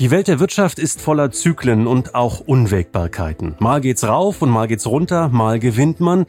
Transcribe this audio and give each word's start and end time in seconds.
Die 0.00 0.10
Welt 0.10 0.28
der 0.28 0.40
Wirtschaft 0.40 0.78
ist 0.78 1.02
voller 1.02 1.30
Zyklen 1.30 1.86
und 1.86 2.14
auch 2.14 2.40
Unwägbarkeiten. 2.40 3.54
Mal 3.58 3.82
geht's 3.82 4.02
rauf 4.02 4.40
und 4.40 4.48
mal 4.48 4.66
geht's 4.66 4.86
runter, 4.86 5.28
mal 5.28 5.58
gewinnt 5.58 6.00
man 6.00 6.24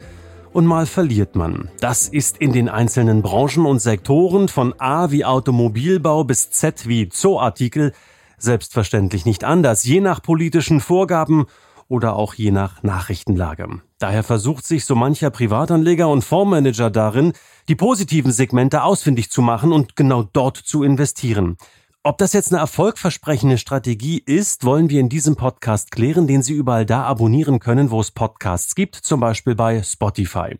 und 0.52 0.66
mal 0.66 0.84
verliert 0.84 1.36
man. 1.36 1.70
Das 1.80 2.06
ist 2.06 2.36
in 2.36 2.52
den 2.52 2.68
einzelnen 2.68 3.22
Branchen 3.22 3.64
und 3.64 3.78
Sektoren 3.78 4.48
von 4.48 4.74
A 4.78 5.10
wie 5.10 5.24
Automobilbau 5.24 6.22
bis 6.24 6.50
Z 6.50 6.86
wie 6.86 7.08
Zooartikel 7.08 7.94
selbstverständlich 8.36 9.24
nicht 9.24 9.42
anders, 9.42 9.84
je 9.84 10.02
nach 10.02 10.20
politischen 10.20 10.80
Vorgaben 10.80 11.46
oder 11.88 12.16
auch 12.16 12.34
je 12.34 12.50
nach 12.50 12.82
Nachrichtenlage. 12.82 13.80
Daher 13.98 14.22
versucht 14.22 14.66
sich 14.66 14.84
so 14.84 14.94
mancher 14.94 15.30
Privatanleger 15.30 16.08
und 16.08 16.24
Fondsmanager 16.24 16.90
darin, 16.90 17.32
die 17.68 17.76
positiven 17.76 18.32
Segmente 18.32 18.82
ausfindig 18.82 19.30
zu 19.30 19.40
machen 19.40 19.72
und 19.72 19.96
genau 19.96 20.24
dort 20.24 20.58
zu 20.58 20.82
investieren. 20.82 21.56
Ob 22.04 22.18
das 22.18 22.32
jetzt 22.32 22.50
eine 22.50 22.60
erfolgversprechende 22.60 23.58
Strategie 23.58 24.20
ist, 24.26 24.64
wollen 24.64 24.90
wir 24.90 24.98
in 24.98 25.08
diesem 25.08 25.36
Podcast 25.36 25.92
klären, 25.92 26.26
den 26.26 26.42
Sie 26.42 26.52
überall 26.52 26.84
da 26.84 27.04
abonnieren 27.04 27.60
können, 27.60 27.92
wo 27.92 28.00
es 28.00 28.10
Podcasts 28.10 28.74
gibt, 28.74 28.96
zum 28.96 29.20
Beispiel 29.20 29.54
bei 29.54 29.84
Spotify. 29.84 30.58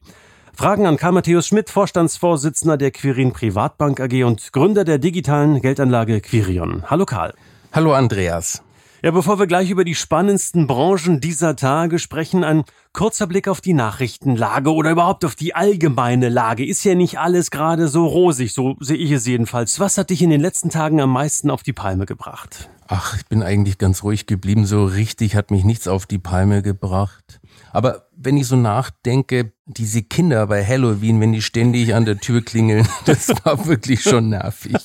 Fragen 0.54 0.86
an 0.86 0.98
Karl 0.98 1.10
Matthäus 1.10 1.48
Schmidt, 1.48 1.68
Vorstandsvorsitzender 1.68 2.76
der 2.76 2.92
Quirin 2.92 3.32
Privatbank 3.32 3.98
AG 3.98 4.22
und 4.22 4.52
Gründer 4.52 4.84
der 4.84 4.98
digitalen 4.98 5.60
Geldanlage 5.60 6.20
Quirion. 6.20 6.84
Hallo 6.86 7.06
Karl. 7.06 7.34
Hallo 7.72 7.92
Andreas. 7.92 8.62
Ja, 9.04 9.10
bevor 9.10 9.40
wir 9.40 9.48
gleich 9.48 9.68
über 9.68 9.82
die 9.82 9.96
spannendsten 9.96 10.68
Branchen 10.68 11.18
dieser 11.18 11.56
Tage 11.56 11.98
sprechen, 11.98 12.44
ein 12.44 12.62
kurzer 12.92 13.26
Blick 13.26 13.48
auf 13.48 13.60
die 13.60 13.72
Nachrichtenlage 13.72 14.72
oder 14.72 14.92
überhaupt 14.92 15.24
auf 15.24 15.34
die 15.34 15.56
allgemeine 15.56 16.28
Lage. 16.28 16.64
Ist 16.64 16.84
ja 16.84 16.94
nicht 16.94 17.18
alles 17.18 17.50
gerade 17.50 17.88
so 17.88 18.06
rosig, 18.06 18.54
so 18.54 18.76
sehe 18.78 18.96
ich 18.96 19.10
es 19.10 19.26
jedenfalls. 19.26 19.80
Was 19.80 19.98
hat 19.98 20.10
dich 20.10 20.22
in 20.22 20.30
den 20.30 20.40
letzten 20.40 20.70
Tagen 20.70 21.00
am 21.00 21.10
meisten 21.10 21.50
auf 21.50 21.64
die 21.64 21.72
Palme 21.72 22.06
gebracht? 22.06 22.70
Ach, 22.86 23.16
ich 23.16 23.26
bin 23.26 23.42
eigentlich 23.42 23.78
ganz 23.78 24.04
ruhig 24.04 24.26
geblieben. 24.26 24.66
So 24.66 24.84
richtig 24.84 25.34
hat 25.34 25.50
mich 25.50 25.64
nichts 25.64 25.88
auf 25.88 26.06
die 26.06 26.20
Palme 26.20 26.62
gebracht. 26.62 27.40
Aber 27.72 28.06
wenn 28.16 28.36
ich 28.36 28.46
so 28.46 28.56
nachdenke, 28.56 29.52
diese 29.66 30.02
Kinder 30.02 30.46
bei 30.46 30.64
Halloween, 30.64 31.20
wenn 31.20 31.32
die 31.32 31.40
ständig 31.40 31.94
an 31.94 32.04
der 32.04 32.18
Tür 32.18 32.42
klingeln, 32.42 32.86
das 33.04 33.28
war 33.44 33.66
wirklich 33.66 34.02
schon 34.02 34.28
nervig. 34.28 34.76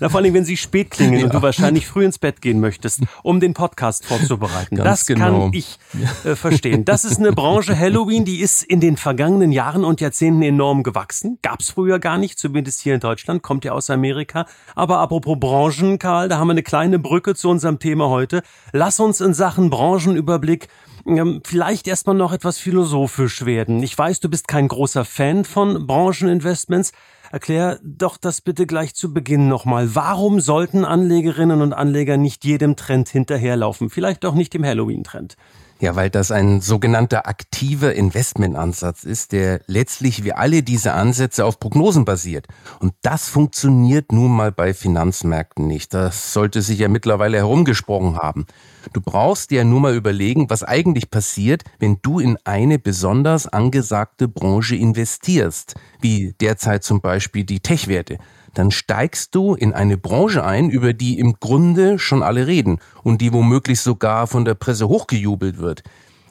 Na, 0.00 0.08
vor 0.08 0.20
allem, 0.20 0.34
wenn 0.34 0.44
sie 0.44 0.56
spät 0.56 0.90
klingeln 0.90 1.20
ja. 1.20 1.26
und 1.26 1.34
du 1.34 1.42
wahrscheinlich 1.42 1.86
früh 1.86 2.04
ins 2.04 2.18
Bett 2.18 2.40
gehen 2.40 2.60
möchtest, 2.60 3.00
um 3.22 3.40
den 3.40 3.54
Podcast 3.54 4.04
vorzubereiten. 4.04 4.76
Ganz 4.76 5.00
das 5.00 5.06
genau. 5.06 5.44
kann 5.44 5.52
ich 5.52 5.78
äh, 6.24 6.34
verstehen. 6.34 6.84
Das 6.84 7.04
ist 7.04 7.18
eine 7.18 7.32
Branche 7.32 7.78
Halloween, 7.78 8.24
die 8.24 8.40
ist 8.40 8.62
in 8.62 8.80
den 8.80 8.96
vergangenen 8.96 9.52
Jahren 9.52 9.84
und 9.84 10.00
Jahrzehnten 10.00 10.42
enorm 10.42 10.82
gewachsen. 10.82 11.38
Gab's 11.42 11.70
früher 11.70 11.98
gar 11.98 12.18
nicht, 12.18 12.38
zumindest 12.38 12.80
hier 12.80 12.94
in 12.94 13.00
Deutschland, 13.00 13.42
kommt 13.42 13.64
ja 13.64 13.72
aus 13.72 13.90
Amerika. 13.90 14.46
Aber 14.74 14.98
apropos 14.98 15.38
Branchen, 15.38 15.98
Karl, 15.98 16.28
da 16.28 16.38
haben 16.38 16.48
wir 16.48 16.52
eine 16.52 16.62
kleine 16.62 16.98
Brücke 16.98 17.34
zu 17.34 17.48
unserem 17.48 17.78
Thema 17.78 18.08
heute. 18.08 18.42
Lass 18.72 18.98
uns 18.98 19.20
in 19.20 19.34
Sachen 19.34 19.70
Branchenüberblick 19.70 20.68
ähm, 21.06 21.40
vielleicht 21.44 21.86
erstmal 21.86 22.16
noch 22.16 22.32
etwas 22.32 22.58
philosophisch 22.58 23.44
werden. 23.44 23.82
Ich 23.82 23.96
weiß, 23.96 24.20
du 24.20 24.28
bist 24.28 24.48
kein 24.48 24.68
großer 24.68 25.04
Fan 25.04 25.44
von 25.44 25.86
Brancheninvestments. 25.86 26.92
Erklär 27.30 27.80
doch 27.82 28.18
das 28.18 28.40
bitte 28.40 28.66
gleich 28.66 28.94
zu 28.94 29.14
Beginn 29.14 29.48
nochmal. 29.48 29.94
Warum 29.94 30.40
sollten 30.40 30.84
Anlegerinnen 30.84 31.62
und 31.62 31.72
Anleger 31.72 32.16
nicht 32.18 32.44
jedem 32.44 32.76
Trend 32.76 33.08
hinterherlaufen? 33.08 33.88
Vielleicht 33.88 34.24
auch 34.26 34.34
nicht 34.34 34.52
dem 34.52 34.64
Halloween-Trend. 34.64 35.36
Ja, 35.82 35.96
weil 35.96 36.10
das 36.10 36.30
ein 36.30 36.60
sogenannter 36.60 37.26
aktiver 37.26 37.92
Investmentansatz 37.92 39.02
ist, 39.02 39.32
der 39.32 39.62
letztlich 39.66 40.22
wie 40.22 40.32
alle 40.32 40.62
diese 40.62 40.92
Ansätze 40.92 41.44
auf 41.44 41.58
Prognosen 41.58 42.04
basiert. 42.04 42.46
Und 42.78 42.94
das 43.02 43.28
funktioniert 43.28 44.12
nun 44.12 44.30
mal 44.30 44.52
bei 44.52 44.74
Finanzmärkten 44.74 45.66
nicht. 45.66 45.92
Das 45.92 46.32
sollte 46.32 46.62
sich 46.62 46.78
ja 46.78 46.86
mittlerweile 46.86 47.38
herumgesprochen 47.38 48.16
haben. 48.16 48.46
Du 48.92 49.00
brauchst 49.00 49.50
dir 49.50 49.64
nur 49.64 49.80
mal 49.80 49.96
überlegen, 49.96 50.48
was 50.50 50.62
eigentlich 50.62 51.10
passiert, 51.10 51.64
wenn 51.80 51.98
du 52.00 52.20
in 52.20 52.38
eine 52.44 52.78
besonders 52.78 53.48
angesagte 53.48 54.28
Branche 54.28 54.76
investierst, 54.76 55.74
wie 56.00 56.32
derzeit 56.40 56.84
zum 56.84 57.00
Beispiel 57.00 57.42
die 57.42 57.58
Tech-Werte 57.58 58.18
dann 58.54 58.70
steigst 58.70 59.34
du 59.34 59.54
in 59.54 59.72
eine 59.72 59.96
Branche 59.96 60.44
ein, 60.44 60.70
über 60.70 60.92
die 60.92 61.18
im 61.18 61.34
Grunde 61.40 61.98
schon 61.98 62.22
alle 62.22 62.46
reden 62.46 62.78
und 63.02 63.20
die 63.20 63.32
womöglich 63.32 63.80
sogar 63.80 64.26
von 64.26 64.44
der 64.44 64.54
Presse 64.54 64.88
hochgejubelt 64.88 65.58
wird. 65.58 65.82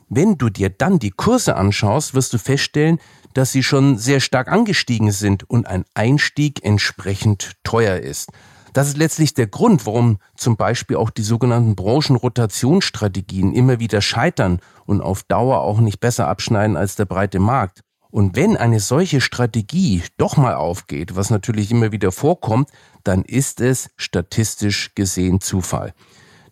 Wenn 0.09 0.38
du 0.38 0.50
dir 0.50 0.70
dann 0.70 1.00
die 1.00 1.12
Kurse 1.12 1.56
anschaust, 1.56 2.14
wirst 2.14 2.34
du 2.34 2.38
feststellen, 2.38 3.00
dass 3.34 3.52
sie 3.52 3.64
schon 3.64 3.98
sehr 3.98 4.20
stark 4.20 4.50
angestiegen 4.50 5.12
sind 5.12 5.50
und 5.50 5.68
ein 5.68 5.86
Einstieg 5.94 6.64
entsprechend 6.64 7.54
teuer 7.64 7.98
ist. 7.98 8.30
Das 8.74 8.88
ist 8.88 8.98
letztlich 8.98 9.34
der 9.34 9.48
Grund, 9.48 9.86
warum 9.86 10.18
zum 10.36 10.56
Beispiel 10.56 10.96
auch 10.98 11.10
die 11.10 11.24
sogenannten 11.24 11.76
Branchenrotationsstrategien 11.76 13.54
immer 13.54 13.80
wieder 13.80 14.02
scheitern 14.02 14.60
und 14.86 15.02
auf 15.02 15.24
Dauer 15.24 15.62
auch 15.62 15.80
nicht 15.80 16.00
besser 16.00 16.28
abschneiden 16.28 16.78
als 16.78 16.96
der 16.96 17.06
breite 17.06 17.40
Markt. 17.40 17.81
Und 18.12 18.36
wenn 18.36 18.58
eine 18.58 18.80
solche 18.80 19.22
Strategie 19.22 20.04
doch 20.18 20.38
mal 20.38 20.56
aufgeht, 20.56 21.16
was 21.16 21.30
natürlich 21.30 21.72
immer 21.72 21.92
wieder 21.92 22.12
vorkommt, 22.12 22.70
dann 23.04 23.24
ist 23.24 23.62
es 23.62 23.90
statistisch 23.96 24.94
gesehen 24.96 25.40
Zufall. 25.40 25.94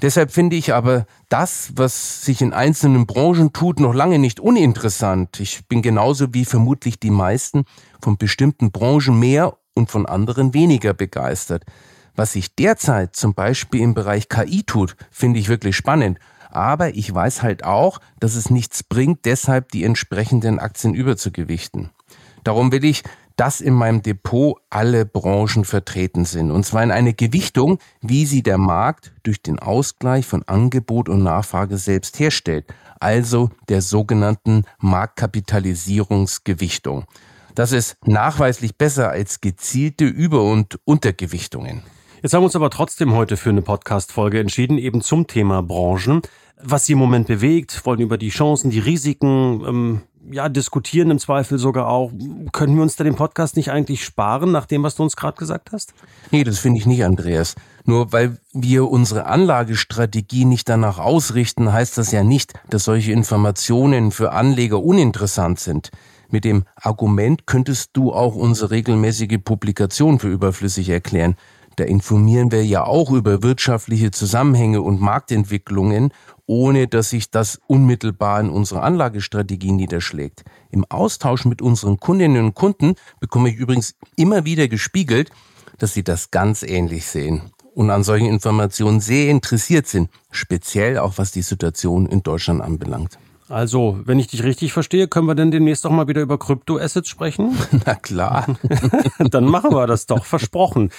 Deshalb 0.01 0.31
finde 0.31 0.55
ich 0.55 0.73
aber 0.73 1.05
das, 1.27 1.71
was 1.75 2.23
sich 2.23 2.41
in 2.41 2.53
einzelnen 2.53 3.05
Branchen 3.05 3.51
tut, 3.51 3.81
noch 3.81 3.93
lange 3.93 4.17
nicht 4.17 4.39
uninteressant. 4.39 5.41
Ich 5.41 5.67
bin 5.67 5.81
genauso 5.81 6.33
wie 6.33 6.45
vermutlich 6.45 6.99
die 7.01 7.11
meisten 7.11 7.65
von 8.01 8.17
bestimmten 8.17 8.71
Branchen 8.71 9.19
mehr 9.19 9.57
und 9.73 9.91
von 9.91 10.05
anderen 10.05 10.53
weniger 10.53 10.93
begeistert. 10.93 11.65
Was 12.15 12.33
sich 12.33 12.55
derzeit 12.55 13.15
zum 13.15 13.33
Beispiel 13.33 13.81
im 13.81 13.93
Bereich 13.93 14.29
KI 14.29 14.63
tut, 14.63 14.95
finde 15.11 15.39
ich 15.39 15.49
wirklich 15.49 15.75
spannend. 15.75 16.19
Aber 16.49 16.95
ich 16.95 17.13
weiß 17.13 17.43
halt 17.43 17.63
auch, 17.63 17.99
dass 18.19 18.35
es 18.35 18.49
nichts 18.49 18.83
bringt, 18.83 19.25
deshalb 19.25 19.71
die 19.71 19.83
entsprechenden 19.83 20.59
Aktien 20.59 20.93
überzugewichten. 20.93 21.91
Darum 22.43 22.71
will 22.71 22.83
ich, 22.83 23.03
dass 23.39 23.61
in 23.61 23.73
meinem 23.73 24.01
Depot 24.01 24.57
alle 24.69 25.05
Branchen 25.05 25.63
vertreten 25.63 26.25
sind. 26.25 26.51
Und 26.51 26.65
zwar 26.65 26.83
in 26.83 26.91
eine 26.91 27.13
Gewichtung, 27.13 27.79
wie 28.01 28.25
sie 28.25 28.43
der 28.43 28.57
Markt 28.57 29.13
durch 29.23 29.41
den 29.41 29.59
Ausgleich 29.59 30.25
von 30.25 30.43
Angebot 30.43 31.07
und 31.07 31.23
Nachfrage 31.23 31.77
selbst 31.77 32.19
herstellt. 32.19 32.65
Also 32.99 33.49
der 33.69 33.81
sogenannten 33.81 34.65
Marktkapitalisierungsgewichtung. 34.79 37.05
Das 37.55 37.71
ist 37.71 37.95
nachweislich 38.05 38.77
besser 38.77 39.09
als 39.09 39.39
gezielte 39.39 40.03
Über- 40.03 40.43
und 40.43 40.77
Untergewichtungen. 40.83 41.83
Jetzt 42.21 42.33
haben 42.33 42.41
wir 42.41 42.45
uns 42.47 42.55
aber 42.57 42.69
trotzdem 42.69 43.13
heute 43.13 43.37
für 43.37 43.49
eine 43.49 43.61
Podcast-Folge 43.61 44.41
entschieden, 44.41 44.77
eben 44.77 45.01
zum 45.01 45.27
Thema 45.27 45.63
Branchen. 45.63 46.21
Was 46.61 46.85
sie 46.85 46.91
im 46.91 46.99
Moment 46.99 47.27
bewegt, 47.27 47.85
wollen 47.85 48.01
über 48.01 48.17
die 48.17 48.27
Chancen, 48.27 48.71
die 48.71 48.79
Risiken, 48.79 49.63
ähm, 49.65 50.01
ja, 50.29 50.49
diskutieren 50.49 51.11
im 51.11 51.19
Zweifel 51.19 51.57
sogar 51.57 51.87
auch. 51.87 52.11
Können 52.51 52.75
wir 52.75 52.83
uns 52.83 52.97
da 52.97 53.05
den 53.05 53.15
Podcast 53.15 53.55
nicht 53.55 53.71
eigentlich 53.71 54.03
sparen, 54.03 54.51
nach 54.51 54.65
dem, 54.65 54.83
was 54.83 54.95
du 54.95 55.03
uns 55.03 55.15
gerade 55.15 55.37
gesagt 55.37 55.71
hast? 55.71 55.93
Nee, 56.29 56.43
das 56.43 56.59
finde 56.59 56.79
ich 56.79 56.85
nicht, 56.85 57.05
Andreas. 57.05 57.55
Nur 57.85 58.11
weil 58.11 58.37
wir 58.51 58.89
unsere 58.89 59.25
Anlagestrategie 59.25 60.43
nicht 60.43 60.67
danach 60.67 60.99
ausrichten, 60.99 61.71
heißt 61.71 61.97
das 61.97 62.11
ja 62.11 62.25
nicht, 62.25 62.51
dass 62.69 62.83
solche 62.83 63.13
Informationen 63.13 64.11
für 64.11 64.33
Anleger 64.33 64.83
uninteressant 64.83 65.61
sind. 65.61 65.89
Mit 66.29 66.43
dem 66.43 66.65
Argument 66.75 67.47
könntest 67.47 67.91
du 67.93 68.11
auch 68.11 68.35
unsere 68.35 68.71
regelmäßige 68.71 69.39
Publikation 69.43 70.19
für 70.19 70.27
überflüssig 70.27 70.89
erklären. 70.89 71.37
Da 71.79 71.85
informieren 71.85 72.51
wir 72.51 72.65
ja 72.65 72.83
auch 72.83 73.09
über 73.09 73.41
wirtschaftliche 73.41 74.11
Zusammenhänge 74.11 74.81
und 74.81 74.99
Marktentwicklungen, 74.99 76.11
ohne 76.45 76.89
dass 76.89 77.11
sich 77.11 77.31
das 77.31 77.61
unmittelbar 77.67 78.41
in 78.41 78.49
unserer 78.49 78.83
Anlagestrategie 78.83 79.71
niederschlägt. 79.71 80.43
Im 80.71 80.83
Austausch 80.89 81.45
mit 81.45 81.61
unseren 81.61 81.97
Kundinnen 81.97 82.43
und 82.43 82.53
Kunden 82.53 82.95
bekomme 83.21 83.49
ich 83.49 83.55
übrigens 83.55 83.95
immer 84.17 84.43
wieder 84.43 84.67
gespiegelt, 84.67 85.29
dass 85.77 85.93
sie 85.93 86.03
das 86.03 86.31
ganz 86.31 86.63
ähnlich 86.63 87.05
sehen 87.05 87.43
und 87.75 87.89
an 87.91 88.03
solchen 88.03 88.27
Informationen 88.27 88.99
sehr 88.99 89.29
interessiert 89.31 89.87
sind, 89.87 90.09
speziell 90.31 90.97
auch 90.97 91.13
was 91.17 91.31
die 91.31 91.43
Situation 91.43 92.07
in 92.07 92.23
Deutschland 92.23 92.59
anbelangt. 92.61 93.17
Also, 93.49 93.99
wenn 94.05 94.19
ich 94.19 94.27
dich 94.27 94.43
richtig 94.43 94.73
verstehe, 94.73 95.07
können 95.07 95.25
wir 95.25 95.33
denn 95.33 95.49
demnächst 95.49 95.83
auch 95.87 95.91
mal 95.91 96.07
wieder 96.07 96.21
über 96.21 96.37
Kryptoassets 96.37 97.09
sprechen? 97.09 97.57
Na 97.85 97.95
klar. 97.95 98.45
dann 99.31 99.45
machen 99.45 99.71
wir 99.71 99.87
das 99.87 100.05
doch, 100.05 100.23
versprochen. 100.25 100.91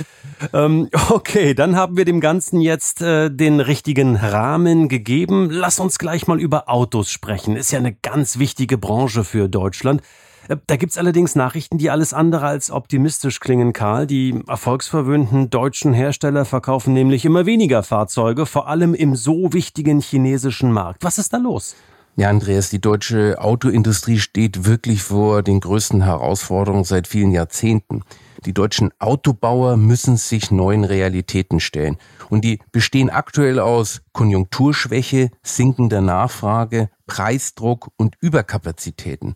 Ähm, 0.52 0.88
okay, 1.11 1.55
dann 1.55 1.76
haben 1.76 1.97
wir 1.97 2.05
dem 2.05 2.20
Ganzen 2.20 2.61
jetzt 2.61 3.02
äh, 3.02 3.31
den 3.31 3.61
richtigen 3.61 4.17
Rahmen 4.17 4.88
gegeben. 4.88 5.49
Lass 5.50 5.79
uns 5.79 6.00
gleich 6.00 6.26
mal 6.26 6.41
über 6.41 6.69
Autos 6.69 7.11
sprechen. 7.11 7.55
Ist 7.55 7.70
ja 7.70 7.79
eine 7.79 7.94
ganz 7.94 8.41
wichtige 8.41 8.79
Branche 8.79 9.23
für 9.23 9.49
Deutschland. 9.49 10.03
Äh, 10.49 10.56
da 10.67 10.75
gibt's 10.75 10.99
allerdings 10.99 11.37
Nachrichten, 11.37 11.79
die 11.79 11.88
alles 11.88 12.12
andere 12.12 12.46
als 12.46 12.73
optimistisch 12.73 13.38
klingen, 13.38 13.73
Karl. 13.73 14.08
Die 14.08 14.43
erfolgsverwöhnten 14.49 15.50
deutschen 15.50 15.93
Hersteller 15.93 16.44
verkaufen 16.44 16.94
nämlich 16.94 17.25
immer 17.25 17.46
weniger 17.46 17.85
Fahrzeuge, 17.85 18.44
vor 18.44 18.67
allem 18.67 18.94
im 18.94 19.14
so 19.14 19.53
wichtigen 19.53 20.00
chinesischen 20.00 20.73
Markt. 20.73 21.05
Was 21.05 21.19
ist 21.19 21.32
da 21.32 21.37
los? 21.37 21.76
Ja, 22.17 22.29
Andreas, 22.29 22.71
die 22.71 22.81
deutsche 22.81 23.41
Autoindustrie 23.41 24.19
steht 24.19 24.67
wirklich 24.67 25.03
vor 25.03 25.43
den 25.43 25.61
größten 25.61 26.03
Herausforderungen 26.03 26.85
seit 26.85 27.07
vielen 27.07 27.31
Jahrzehnten. 27.31 28.03
Die 28.45 28.53
deutschen 28.53 28.91
Autobauer 28.99 29.77
müssen 29.77 30.17
sich 30.17 30.51
neuen 30.51 30.85
Realitäten 30.85 31.61
stellen. 31.61 31.99
Und 32.29 32.45
die 32.45 32.59
bestehen 32.73 33.11
aktuell 33.11 33.59
aus 33.59 34.03
Konjunkturschwäche, 34.12 35.31
sinkender 35.43 36.01
Nachfrage, 36.01 36.91
Preisdruck 37.07 37.91
und 37.97 38.17
Überkapazitäten. 38.21 39.35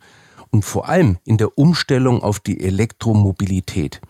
Und 0.50 0.64
vor 0.64 0.88
allem 0.88 1.18
in 1.24 1.38
der 1.38 1.56
Umstellung 1.56 2.22
auf 2.22 2.40
die 2.40 2.60
Elektromobilität. 2.60 4.00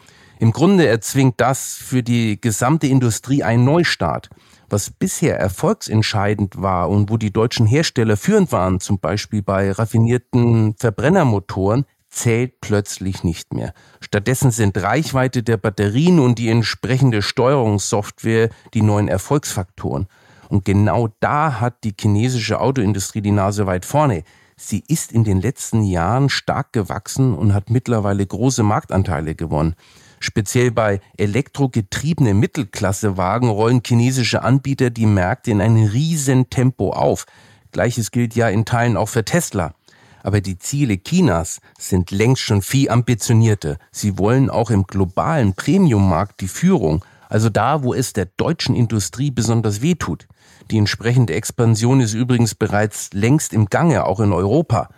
Im 0.45 0.53
Grunde 0.53 0.87
erzwingt 0.87 1.41
das 1.41 1.73
für 1.73 2.03
die 2.03 2.39
gesamte 2.39 2.87
Industrie 2.87 3.43
einen 3.43 3.65
Neustart 3.65 4.29
was 4.69 4.91
bisher 4.91 5.39
erfolgsentscheidend 5.39 6.61
war 6.61 6.91
und 6.91 7.09
wo 7.09 7.17
die 7.17 7.33
deutschen 7.33 7.65
Hersteller 7.67 8.19
führend 8.19 8.53
waren, 8.53 8.79
zum 8.79 8.99
Beispiel 8.99 9.41
bei 9.41 9.71
raffinierten 9.71 10.75
Verbrennermotoren, 10.79 11.87
zählt 12.11 12.61
plötzlich 12.61 13.25
nicht 13.25 13.55
mehr. 13.55 13.73
Stattdessen 14.01 14.51
sind 14.51 14.77
Reichweite 14.77 15.43
der 15.43 15.57
Batterien 15.57 16.19
und 16.19 16.39
die 16.39 16.51
entsprechende 16.51 17.23
Steuerungssoftware 17.23 18.51
die 18.75 18.83
neuen 18.83 19.09
Erfolgsfaktoren. 19.09 20.09
Und 20.49 20.67
genau 20.67 21.09
da 21.21 21.61
hat 21.61 21.85
die 21.85 21.95
chinesische 21.99 22.61
Autoindustrie 22.61 23.23
die 23.23 23.31
Nase 23.31 23.67
weit 23.67 23.87
vorne. 23.87 24.25
Sie 24.57 24.85
ist 24.87 25.11
in 25.11 25.25
den 25.25 25.41
letzten 25.41 25.85
Jahren 25.85 26.29
stark 26.29 26.73
gewachsen 26.73 27.35
und 27.35 27.55
hat 27.55 27.71
mittlerweile 27.71 28.27
große 28.27 28.63
Marktanteile 28.63 29.35
gewonnen. 29.35 29.75
Speziell 30.25 30.71
bei 30.71 31.01
elektrogetriebenen 31.19 32.41
Mittelklassewagen 32.41 33.51
rollen 33.51 33.83
chinesische 33.87 34.43
Anbieter 34.43 34.89
die 34.89 35.05
Märkte 35.05 35.51
in 35.51 35.61
ein 35.61 35.77
riesen 35.77 36.49
Tempo 36.49 36.95
auf. 36.95 37.27
Gleiches 37.73 38.11
gilt 38.11 38.35
ja 38.35 38.49
in 38.49 38.65
Teilen 38.65 38.97
auch 38.97 39.11
für 39.11 39.27
Tesla. 39.27 39.75
Aber 40.23 40.41
die 40.41 40.59
Ziele 40.59 40.97
Chinas 40.97 41.61
sind 41.79 42.11
längst 42.11 42.41
schon 42.41 42.63
viel 42.63 42.89
ambitionierter. 42.89 43.77
Sie 43.93 44.17
wollen 44.17 44.49
auch 44.49 44.71
im 44.71 44.87
globalen 44.87 45.53
Premiummarkt 45.53 46.41
die 46.41 46.49
Führung, 46.49 47.05
also 47.29 47.51
da, 47.51 47.83
wo 47.83 47.93
es 47.93 48.15
der 48.15 48.25
deutschen 48.25 48.75
Industrie 48.75 49.31
besonders 49.31 49.83
wehtut. 49.83 50.27
Die 50.71 50.79
entsprechende 50.79 51.35
Expansion 51.35 52.01
ist 52.01 52.15
übrigens 52.15 52.55
bereits 52.55 53.11
längst 53.13 53.53
im 53.53 53.67
Gange, 53.67 54.07
auch 54.07 54.21
in 54.21 54.33
Europa. 54.33 54.89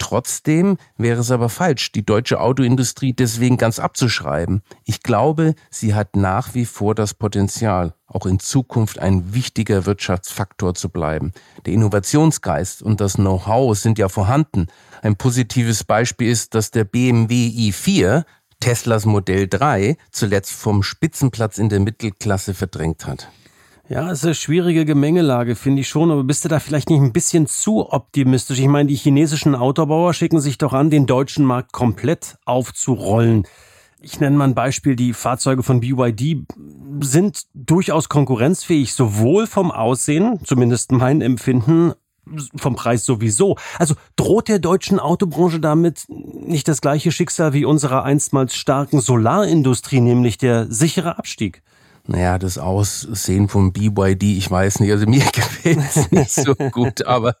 Trotzdem 0.00 0.78
wäre 0.96 1.20
es 1.20 1.30
aber 1.30 1.50
falsch, 1.50 1.92
die 1.92 2.04
deutsche 2.04 2.40
Autoindustrie 2.40 3.12
deswegen 3.12 3.58
ganz 3.58 3.78
abzuschreiben. 3.78 4.62
Ich 4.84 5.02
glaube, 5.02 5.54
sie 5.70 5.94
hat 5.94 6.16
nach 6.16 6.54
wie 6.54 6.64
vor 6.64 6.94
das 6.94 7.12
Potenzial, 7.12 7.94
auch 8.06 8.24
in 8.24 8.40
Zukunft 8.40 8.98
ein 8.98 9.34
wichtiger 9.34 9.84
Wirtschaftsfaktor 9.84 10.74
zu 10.74 10.88
bleiben. 10.88 11.32
Der 11.66 11.74
Innovationsgeist 11.74 12.82
und 12.82 13.00
das 13.00 13.14
Know-how 13.14 13.78
sind 13.78 13.98
ja 13.98 14.08
vorhanden. 14.08 14.68
Ein 15.02 15.16
positives 15.16 15.84
Beispiel 15.84 16.30
ist, 16.30 16.54
dass 16.54 16.70
der 16.70 16.84
BMW 16.84 17.48
i4 17.48 18.24
Teslas 18.58 19.04
Modell 19.04 19.48
3 19.48 19.98
zuletzt 20.10 20.52
vom 20.52 20.82
Spitzenplatz 20.82 21.58
in 21.58 21.68
der 21.68 21.80
Mittelklasse 21.80 22.54
verdrängt 22.54 23.06
hat. 23.06 23.28
Ja, 23.90 24.08
es 24.08 24.20
ist 24.20 24.24
eine 24.24 24.34
schwierige 24.36 24.84
Gemengelage, 24.84 25.56
finde 25.56 25.80
ich 25.80 25.88
schon, 25.88 26.12
aber 26.12 26.22
bist 26.22 26.44
du 26.44 26.48
da 26.48 26.60
vielleicht 26.60 26.90
nicht 26.90 27.00
ein 27.00 27.12
bisschen 27.12 27.48
zu 27.48 27.92
optimistisch? 27.92 28.60
Ich 28.60 28.68
meine, 28.68 28.88
die 28.88 28.94
chinesischen 28.94 29.56
Autobauer 29.56 30.14
schicken 30.14 30.38
sich 30.38 30.58
doch 30.58 30.72
an, 30.74 30.90
den 30.90 31.06
deutschen 31.06 31.44
Markt 31.44 31.72
komplett 31.72 32.36
aufzurollen. 32.44 33.48
Ich 34.00 34.20
nenne 34.20 34.36
mal 34.36 34.44
ein 34.44 34.54
Beispiel, 34.54 34.94
die 34.94 35.12
Fahrzeuge 35.12 35.64
von 35.64 35.80
BYD 35.80 36.46
sind 37.00 37.46
durchaus 37.52 38.08
konkurrenzfähig, 38.08 38.94
sowohl 38.94 39.48
vom 39.48 39.72
Aussehen, 39.72 40.38
zumindest 40.44 40.92
mein 40.92 41.20
Empfinden, 41.20 41.94
vom 42.54 42.76
Preis 42.76 43.04
sowieso. 43.04 43.56
Also 43.80 43.96
droht 44.14 44.46
der 44.46 44.60
deutschen 44.60 45.00
Autobranche 45.00 45.58
damit 45.58 46.04
nicht 46.08 46.68
das 46.68 46.80
gleiche 46.80 47.10
Schicksal 47.10 47.54
wie 47.54 47.64
unserer 47.64 48.04
einstmals 48.04 48.54
starken 48.54 49.00
Solarindustrie, 49.00 50.00
nämlich 50.00 50.38
der 50.38 50.70
sichere 50.70 51.18
Abstieg? 51.18 51.64
Naja, 52.12 52.38
das 52.38 52.58
Aussehen 52.58 53.46
vom 53.46 53.72
BYD, 53.72 54.24
ich 54.24 54.50
weiß 54.50 54.80
nicht, 54.80 54.90
also 54.90 55.06
mir 55.06 55.22
gefällt 55.32 55.78
es 55.78 56.10
nicht 56.10 56.32
so 56.32 56.56
gut, 56.56 57.06
aber 57.06 57.36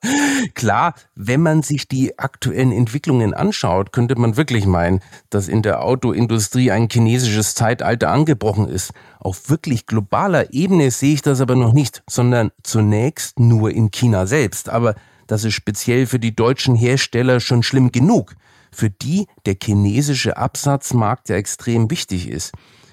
klar, 0.54 0.94
wenn 1.16 1.42
man 1.42 1.62
sich 1.62 1.88
die 1.88 2.20
aktuellen 2.20 2.70
Entwicklungen 2.70 3.34
anschaut, 3.34 3.90
könnte 3.90 4.14
man 4.14 4.36
wirklich 4.36 4.66
meinen, 4.66 5.00
dass 5.28 5.48
in 5.48 5.62
der 5.62 5.82
Autoindustrie 5.82 6.70
ein 6.70 6.88
chinesisches 6.88 7.56
Zeitalter 7.56 8.10
angebrochen 8.10 8.68
ist. 8.68 8.92
Auf 9.18 9.50
wirklich 9.50 9.86
globaler 9.86 10.54
Ebene 10.54 10.92
sehe 10.92 11.14
ich 11.14 11.22
das 11.22 11.40
aber 11.40 11.56
noch 11.56 11.72
nicht, 11.72 12.04
sondern 12.08 12.52
zunächst 12.62 13.40
nur 13.40 13.72
in 13.72 13.90
China 13.90 14.26
selbst. 14.26 14.68
Aber 14.68 14.94
das 15.26 15.42
ist 15.42 15.54
speziell 15.54 16.06
für 16.06 16.20
die 16.20 16.36
deutschen 16.36 16.76
Hersteller 16.76 17.40
schon 17.40 17.64
schlimm 17.64 17.90
genug, 17.90 18.36
für 18.70 18.88
die 18.88 19.26
der 19.46 19.56
chinesische 19.60 20.36
Absatzmarkt 20.36 21.28
ja 21.28 21.34
extrem 21.34 21.90
wichtig 21.90 22.28
ist. 22.28 22.52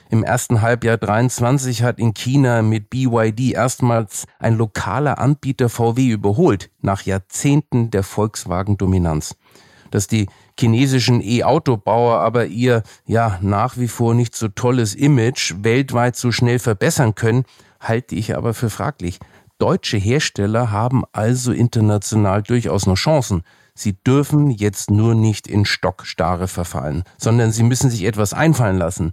Im 0.10 0.24
ersten 0.24 0.62
Halbjahr 0.62 0.98
23 0.98 1.84
hat 1.84 2.00
in 2.00 2.14
China 2.14 2.62
mit 2.62 2.90
BYD 2.90 3.52
erstmals 3.54 4.26
ein 4.40 4.56
lokaler 4.56 5.20
Anbieter 5.20 5.68
VW 5.68 6.08
überholt, 6.08 6.70
nach 6.82 7.02
Jahrzehnten 7.02 7.92
der 7.92 8.04
Volkswagen-Dominanz. 8.04 9.36
Dass 9.92 10.08
die 10.08 10.28
chinesischen 10.58 11.22
E-Autobauer 11.22 12.20
aber 12.20 12.46
ihr 12.46 12.84
ja 13.06 13.38
nach 13.42 13.78
wie 13.78 13.90
vor 13.90 14.14
nicht 14.14 14.36
so 14.36 14.48
tolles 14.48 14.96
Image 14.96 15.56
weltweit 15.62 16.16
so 16.16 16.32
schnell 16.32 16.60
verbessern 16.60 17.16
können, 17.16 17.44
halte 17.80 18.16
ich 18.16 18.36
aber 18.38 18.54
für 18.54 18.70
fraglich. 18.70 19.20
Deutsche 19.60 19.98
Hersteller 19.98 20.72
haben 20.72 21.04
also 21.12 21.52
international 21.52 22.44
durchaus 22.44 22.86
noch 22.86 22.96
Chancen. 22.96 23.44
Sie 23.74 23.94
dürfen 23.94 24.52
jetzt 24.52 24.90
nur 24.90 25.16
nicht 25.16 25.48
in 25.48 25.66
Stockstarre 25.66 26.48
verfallen, 26.48 27.04
sondern 27.18 27.52
sie 27.52 27.64
müssen 27.64 27.90
sich 27.90 28.06
etwas 28.06 28.34
einfallen 28.34 28.78
lassen. 28.78 29.12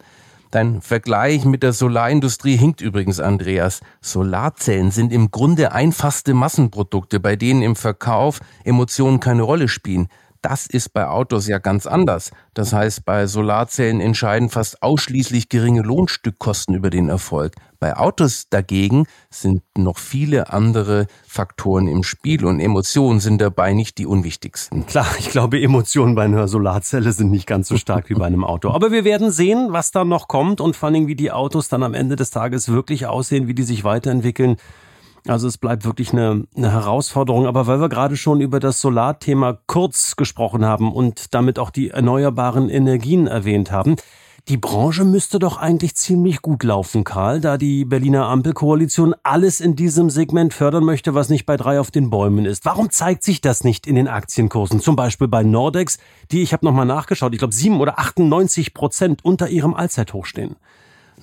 Dein 0.54 0.80
Vergleich 0.80 1.44
mit 1.44 1.64
der 1.64 1.72
Solarindustrie 1.72 2.56
hinkt 2.56 2.80
übrigens, 2.80 3.18
Andreas. 3.18 3.80
Solarzellen 4.00 4.92
sind 4.92 5.12
im 5.12 5.32
Grunde 5.32 5.72
einfachste 5.72 6.32
Massenprodukte, 6.32 7.18
bei 7.18 7.34
denen 7.34 7.60
im 7.62 7.74
Verkauf 7.74 8.38
Emotionen 8.62 9.18
keine 9.18 9.42
Rolle 9.42 9.66
spielen. 9.66 10.06
Das 10.44 10.66
ist 10.66 10.92
bei 10.92 11.08
Autos 11.08 11.48
ja 11.48 11.56
ganz 11.56 11.86
anders. 11.86 12.30
Das 12.52 12.74
heißt, 12.74 13.06
bei 13.06 13.26
Solarzellen 13.26 14.02
entscheiden 14.02 14.50
fast 14.50 14.82
ausschließlich 14.82 15.48
geringe 15.48 15.80
Lohnstückkosten 15.80 16.74
über 16.74 16.90
den 16.90 17.08
Erfolg. 17.08 17.54
Bei 17.80 17.96
Autos 17.96 18.50
dagegen 18.50 19.06
sind 19.30 19.62
noch 19.78 19.96
viele 19.96 20.52
andere 20.52 21.06
Faktoren 21.26 21.88
im 21.88 22.02
Spiel 22.02 22.44
und 22.44 22.60
Emotionen 22.60 23.20
sind 23.20 23.40
dabei 23.40 23.72
nicht 23.72 23.96
die 23.96 24.04
unwichtigsten. 24.04 24.84
Klar, 24.84 25.06
ich 25.18 25.30
glaube, 25.30 25.58
Emotionen 25.58 26.14
bei 26.14 26.24
einer 26.24 26.46
Solarzelle 26.46 27.12
sind 27.12 27.30
nicht 27.30 27.46
ganz 27.46 27.68
so 27.68 27.78
stark 27.78 28.10
wie 28.10 28.14
bei 28.14 28.26
einem 28.26 28.44
Auto. 28.44 28.68
Aber 28.68 28.92
wir 28.92 29.04
werden 29.04 29.30
sehen, 29.30 29.68
was 29.70 29.92
da 29.92 30.04
noch 30.04 30.28
kommt 30.28 30.60
und 30.60 30.76
vor 30.76 30.90
allem, 30.90 31.06
wie 31.06 31.16
die 31.16 31.32
Autos 31.32 31.70
dann 31.70 31.82
am 31.82 31.94
Ende 31.94 32.16
des 32.16 32.30
Tages 32.30 32.68
wirklich 32.68 33.06
aussehen, 33.06 33.48
wie 33.48 33.54
die 33.54 33.62
sich 33.62 33.82
weiterentwickeln. 33.82 34.58
Also 35.26 35.48
es 35.48 35.56
bleibt 35.56 35.84
wirklich 35.84 36.12
eine, 36.12 36.46
eine 36.54 36.70
Herausforderung. 36.70 37.46
Aber 37.46 37.66
weil 37.66 37.80
wir 37.80 37.88
gerade 37.88 38.16
schon 38.16 38.40
über 38.40 38.60
das 38.60 38.80
Solarthema 38.80 39.58
kurz 39.66 40.16
gesprochen 40.16 40.64
haben 40.64 40.92
und 40.92 41.34
damit 41.34 41.58
auch 41.58 41.70
die 41.70 41.90
erneuerbaren 41.90 42.68
Energien 42.68 43.26
erwähnt 43.26 43.70
haben, 43.70 43.96
die 44.48 44.58
Branche 44.58 45.06
müsste 45.06 45.38
doch 45.38 45.56
eigentlich 45.56 45.94
ziemlich 45.94 46.42
gut 46.42 46.64
laufen, 46.64 47.02
Karl, 47.02 47.40
da 47.40 47.56
die 47.56 47.86
Berliner 47.86 48.26
Ampelkoalition 48.26 49.14
alles 49.22 49.62
in 49.62 49.74
diesem 49.74 50.10
Segment 50.10 50.52
fördern 50.52 50.84
möchte, 50.84 51.14
was 51.14 51.30
nicht 51.30 51.46
bei 51.46 51.56
drei 51.56 51.80
auf 51.80 51.90
den 51.90 52.10
Bäumen 52.10 52.44
ist. 52.44 52.66
Warum 52.66 52.90
zeigt 52.90 53.22
sich 53.22 53.40
das 53.40 53.64
nicht 53.64 53.86
in 53.86 53.94
den 53.94 54.06
Aktienkursen? 54.06 54.80
Zum 54.80 54.96
Beispiel 54.96 55.28
bei 55.28 55.42
Nordex, 55.42 55.96
die, 56.30 56.42
ich 56.42 56.52
habe 56.52 56.66
nochmal 56.66 56.84
nachgeschaut, 56.84 57.32
ich 57.32 57.38
glaube 57.38 57.54
sieben 57.54 57.80
oder 57.80 57.98
98 57.98 58.74
Prozent 58.74 59.24
unter 59.24 59.48
ihrem 59.48 59.72
Allzeithoch 59.72 60.26
stehen. 60.26 60.56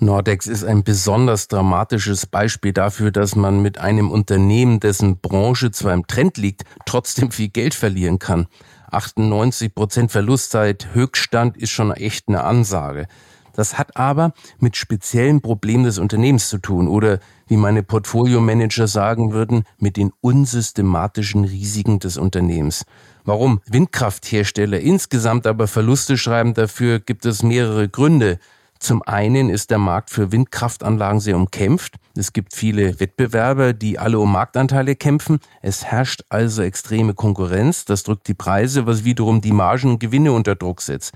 Nordex 0.04 0.48
ist 0.48 0.64
ein 0.64 0.84
besonders 0.84 1.48
dramatisches 1.48 2.26
Beispiel 2.26 2.74
dafür, 2.74 3.12
dass 3.12 3.36
man 3.36 3.62
mit 3.62 3.78
einem 3.78 4.10
Unternehmen, 4.10 4.80
dessen 4.80 5.20
Branche 5.20 5.70
zwar 5.70 5.94
im 5.94 6.08
Trend 6.08 6.38
liegt, 6.38 6.64
trotzdem 6.88 7.30
viel 7.30 7.50
Geld 7.50 7.76
verlieren 7.76 8.18
kann. 8.18 8.48
98 8.90 9.76
Prozent 9.76 10.12
Verlust 10.12 10.50
seit 10.52 10.96
Höchststand 10.96 11.56
ist 11.56 11.70
schon 11.70 11.92
echt 11.92 12.30
eine 12.30 12.44
Ansage. 12.44 13.08
Das 13.54 13.78
hat 13.78 13.96
aber 13.96 14.34
mit 14.60 14.76
speziellen 14.76 15.42
Problemen 15.42 15.84
des 15.84 16.00
Unternehmens 16.00 16.50
zu 16.50 16.58
tun 16.58 16.88
oder, 16.88 17.20
wie 17.48 17.58
meine 17.58 17.84
Portfolio-Manager 17.84 18.88
sagen 18.88 19.34
würden, 19.34 19.66
mit 19.78 19.98
den 19.98 20.12
unsystematischen 20.20 21.46
Risiken 21.46 22.00
des 22.00 22.18
Unternehmens. 22.18 22.86
Warum 23.24 23.62
Windkrafthersteller 23.68 24.80
insgesamt 24.80 25.46
aber 25.46 25.68
Verluste 25.68 26.18
schreiben, 26.18 26.56
dafür 26.56 27.00
gibt 27.00 27.28
es 27.28 27.44
mehrere 27.44 27.88
Gründe. 27.88 28.40
Zum 28.82 29.04
einen 29.04 29.52
ist 29.52 29.70
der 29.70 29.78
Markt 29.78 30.10
für 30.10 30.32
Windkraftanlagen 30.32 31.20
sehr 31.20 31.38
umkämpft. 31.38 31.98
Es 32.18 32.34
gibt 32.34 32.56
viele 32.56 33.00
Wettbewerber, 33.00 33.74
die 33.74 34.00
alle 34.00 34.18
um 34.18 34.32
Marktanteile 34.32 34.96
kämpfen. 34.96 35.40
Es 35.62 35.86
herrscht 35.86 36.24
also 36.30 36.64
extreme 36.64 37.14
Konkurrenz. 37.14 37.86
Das 37.86 38.02
drückt 38.02 38.28
die 38.28 38.34
Preise, 38.34 38.88
was 38.88 39.04
wiederum 39.04 39.40
die 39.40 39.52
Margen 39.52 39.92
und 39.92 40.00
Gewinne 40.00 40.32
unter 40.32 40.56
Druck 40.56 40.82
setzt. 40.82 41.14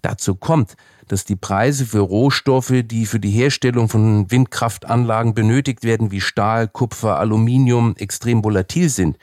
Dazu 0.00 0.36
kommt, 0.36 0.76
dass 1.08 1.24
die 1.24 1.34
Preise 1.34 1.86
für 1.86 1.98
Rohstoffe, 1.98 2.84
die 2.84 3.04
für 3.04 3.18
die 3.18 3.32
Herstellung 3.32 3.88
von 3.88 4.30
Windkraftanlagen 4.30 5.34
benötigt 5.34 5.82
werden, 5.82 6.12
wie 6.12 6.20
Stahl, 6.20 6.68
Kupfer, 6.68 7.18
Aluminium, 7.18 7.96
extrem 7.96 8.44
volatil 8.44 8.88
sind. 8.90 9.18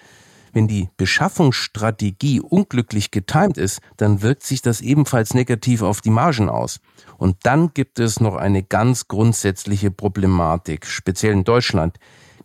Wenn 0.55 0.69
die 0.69 0.87
Beschaffungsstrategie 0.95 2.39
unglücklich 2.39 3.11
getimt 3.11 3.57
ist, 3.57 3.81
dann 3.97 4.21
wirkt 4.21 4.43
sich 4.43 4.61
das 4.61 4.79
ebenfalls 4.79 5.33
negativ 5.33 5.81
auf 5.81 5.99
die 5.99 6.09
Margen 6.09 6.47
aus. 6.47 6.79
Und 7.17 7.37
dann 7.43 7.73
gibt 7.73 7.99
es 7.99 8.19
noch 8.19 8.35
eine 8.35 8.63
ganz 8.63 9.07
grundsätzliche 9.07 9.91
Problematik, 9.91 10.85
speziell 10.85 11.33
in 11.33 11.43
Deutschland. 11.43 11.97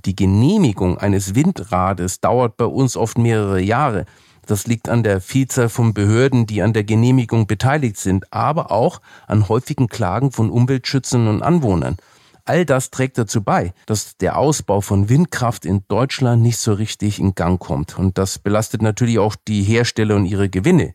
Die 0.04 0.16
Genehmigung 0.16 0.98
eines 0.98 1.34
Windrades 1.34 2.20
dauert 2.20 2.56
bei 2.56 2.64
uns 2.64 2.96
oft 2.96 3.18
mehrere 3.18 3.60
Jahre. 3.60 4.06
Das 4.46 4.66
liegt 4.66 4.88
an 4.88 5.02
der 5.02 5.20
Vielzahl 5.20 5.68
von 5.68 5.94
Behörden, 5.94 6.46
die 6.46 6.62
an 6.62 6.72
der 6.72 6.84
Genehmigung 6.84 7.46
beteiligt 7.46 7.98
sind, 7.98 8.32
aber 8.32 8.72
auch 8.72 9.00
an 9.26 9.48
häufigen 9.48 9.88
Klagen 9.88 10.32
von 10.32 10.50
Umweltschützern 10.50 11.28
und 11.28 11.42
Anwohnern. 11.42 11.98
All 12.46 12.64
das 12.64 12.90
trägt 12.90 13.18
dazu 13.18 13.42
bei, 13.42 13.72
dass 13.86 14.16
der 14.16 14.36
Ausbau 14.36 14.80
von 14.80 15.08
Windkraft 15.08 15.64
in 15.64 15.84
Deutschland 15.86 16.42
nicht 16.42 16.58
so 16.58 16.72
richtig 16.72 17.20
in 17.20 17.34
Gang 17.34 17.60
kommt. 17.60 17.98
Und 17.98 18.18
das 18.18 18.38
belastet 18.38 18.82
natürlich 18.82 19.18
auch 19.18 19.36
die 19.36 19.62
Hersteller 19.62 20.16
und 20.16 20.26
ihre 20.26 20.48
Gewinne. 20.48 20.94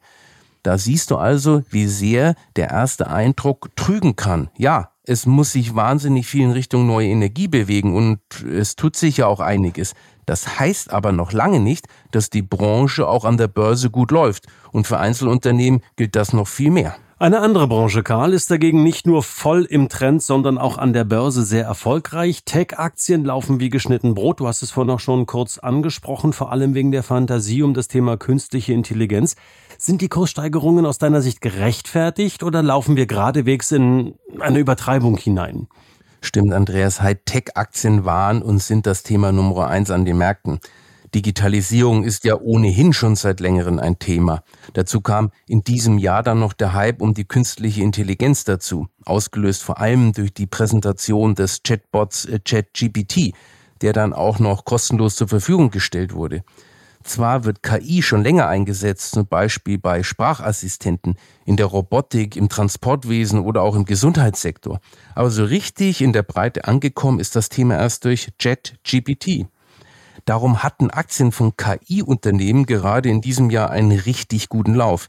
Da 0.66 0.80
siehst 0.80 1.12
du 1.12 1.18
also, 1.18 1.62
wie 1.70 1.86
sehr 1.86 2.34
der 2.56 2.72
erste 2.72 3.12
Eindruck 3.12 3.70
trügen 3.76 4.16
kann. 4.16 4.50
Ja, 4.58 4.90
es 5.04 5.28
muss 5.28 5.52
sich 5.52 5.76
wahnsinnig 5.76 6.26
viel 6.26 6.42
in 6.42 6.54
Richtung 6.54 6.88
neue 6.88 7.08
Energie 7.08 7.48
bewegen 7.48 7.96
und 7.96 8.20
es 8.52 8.76
tut 8.76 8.96
sich 8.96 9.18
ja 9.18 9.28
auch 9.28 9.42
einiges. 9.42 9.94
Das 10.26 10.60
heißt 10.60 10.92
aber 10.92 11.12
noch 11.12 11.34
lange 11.34 11.60
nicht, 11.60 11.86
dass 12.10 12.32
die 12.32 12.42
Branche 12.42 13.08
auch 13.08 13.26
an 13.26 13.38
der 13.38 13.48
Börse 13.48 13.92
gut 13.92 14.10
läuft. 14.10 14.48
Und 14.72 14.88
für 14.88 14.98
Einzelunternehmen 14.98 15.82
gilt 15.98 16.16
das 16.16 16.34
noch 16.34 16.48
viel 16.48 16.72
mehr. 16.72 16.96
Eine 17.18 17.40
andere 17.40 17.68
Branche, 17.68 18.04
Karl, 18.04 18.34
ist 18.34 18.50
dagegen 18.52 18.84
nicht 18.84 19.08
nur 19.08 19.24
voll 19.24 19.64
im 19.64 19.88
Trend, 19.88 20.22
sondern 20.22 20.58
auch 20.58 20.78
an 20.78 20.92
der 20.92 21.06
Börse 21.06 21.44
sehr 21.44 21.64
erfolgreich. 21.64 22.44
Tech-Aktien 22.44 23.24
laufen 23.24 23.62
wie 23.62 23.70
geschnitten 23.70 24.16
Brot. 24.16 24.42
Du 24.42 24.48
hast 24.48 24.64
es 24.64 24.72
vorhin 24.72 24.92
auch 24.92 25.00
schon 25.00 25.26
kurz 25.26 25.58
angesprochen, 25.58 26.34
vor 26.34 26.52
allem 26.52 26.74
wegen 26.74 26.92
der 26.92 27.04
Fantasie 27.04 27.64
um 27.64 27.74
das 27.74 27.88
Thema 27.88 28.18
künstliche 28.18 28.74
Intelligenz. 28.74 29.36
Sind 29.78 30.02
die 30.02 30.10
Kurssteigerungen 30.10 30.86
aus 30.86 30.98
deiner 30.98 31.22
Sicht 31.22 31.42
gerechtfertigt 31.42 32.44
oder 32.44 32.64
laufen 32.64 32.96
wir 32.96 33.06
geradewegs 33.06 33.72
in 33.72 34.16
eine 34.40 34.60
Übertreibung 34.60 35.18
hinein? 35.18 35.68
Stimmt, 36.22 36.54
Andreas, 36.54 37.02
Hightech-Aktien 37.02 38.06
waren 38.06 38.42
und 38.42 38.60
sind 38.60 38.88
das 38.88 39.04
Thema 39.04 39.32
Nummer 39.32 39.68
eins 39.68 39.92
an 39.92 40.06
den 40.06 40.18
Märkten. 40.18 40.60
Digitalisierung 41.14 42.04
ist 42.04 42.26
ja 42.26 42.36
ohnehin 42.36 42.92
schon 42.92 43.16
seit 43.16 43.40
längerem 43.40 43.80
ein 43.80 44.00
Thema. 44.00 44.44
Dazu 44.74 45.02
kam 45.02 45.32
in 45.48 45.64
diesem 45.64 45.98
Jahr 45.98 46.24
dann 46.24 46.40
noch 46.40 46.54
der 46.54 46.74
Hype 46.74 47.02
um 47.02 47.14
die 47.14 47.26
künstliche 47.26 47.84
Intelligenz 47.84 48.44
dazu, 48.44 48.88
ausgelöst 49.06 49.64
vor 49.64 49.80
allem 49.80 50.14
durch 50.14 50.34
die 50.34 50.48
Präsentation 50.48 51.36
des 51.36 51.64
Chatbots 51.64 52.26
äh, 52.26 52.40
ChatGPT, 52.40 53.34
der 53.82 53.94
dann 53.94 54.14
auch 54.14 54.40
noch 54.40 54.66
kostenlos 54.66 55.16
zur 55.16 55.28
Verfügung 55.28 55.70
gestellt 55.70 56.14
wurde. 56.14 56.44
Zwar 57.06 57.46
wird 57.46 57.62
KI 57.62 58.02
schon 58.02 58.24
länger 58.24 58.48
eingesetzt, 58.48 59.12
zum 59.12 59.28
Beispiel 59.28 59.78
bei 59.78 60.02
Sprachassistenten, 60.02 61.18
in 61.46 61.56
der 61.56 61.68
Robotik, 61.68 62.36
im 62.36 62.50
Transportwesen 62.50 63.42
oder 63.42 63.62
auch 63.62 63.76
im 63.76 63.86
Gesundheitssektor. 63.86 64.80
Aber 65.14 65.30
so 65.30 65.44
richtig 65.44 66.02
in 66.02 66.14
der 66.14 66.24
Breite 66.24 66.66
angekommen 66.66 67.20
ist 67.20 67.36
das 67.36 67.50
Thema 67.50 67.76
erst 67.76 68.06
durch 68.06 68.30
ChatGPT. 68.40 69.46
Darum 70.26 70.64
hatten 70.64 70.90
Aktien 70.90 71.32
von 71.32 71.56
KI-Unternehmen 71.56 72.66
gerade 72.66 73.10
in 73.10 73.22
diesem 73.22 73.52
Jahr 73.52 73.70
einen 73.70 73.92
richtig 73.92 74.50
guten 74.50 74.74
Lauf. 74.74 75.08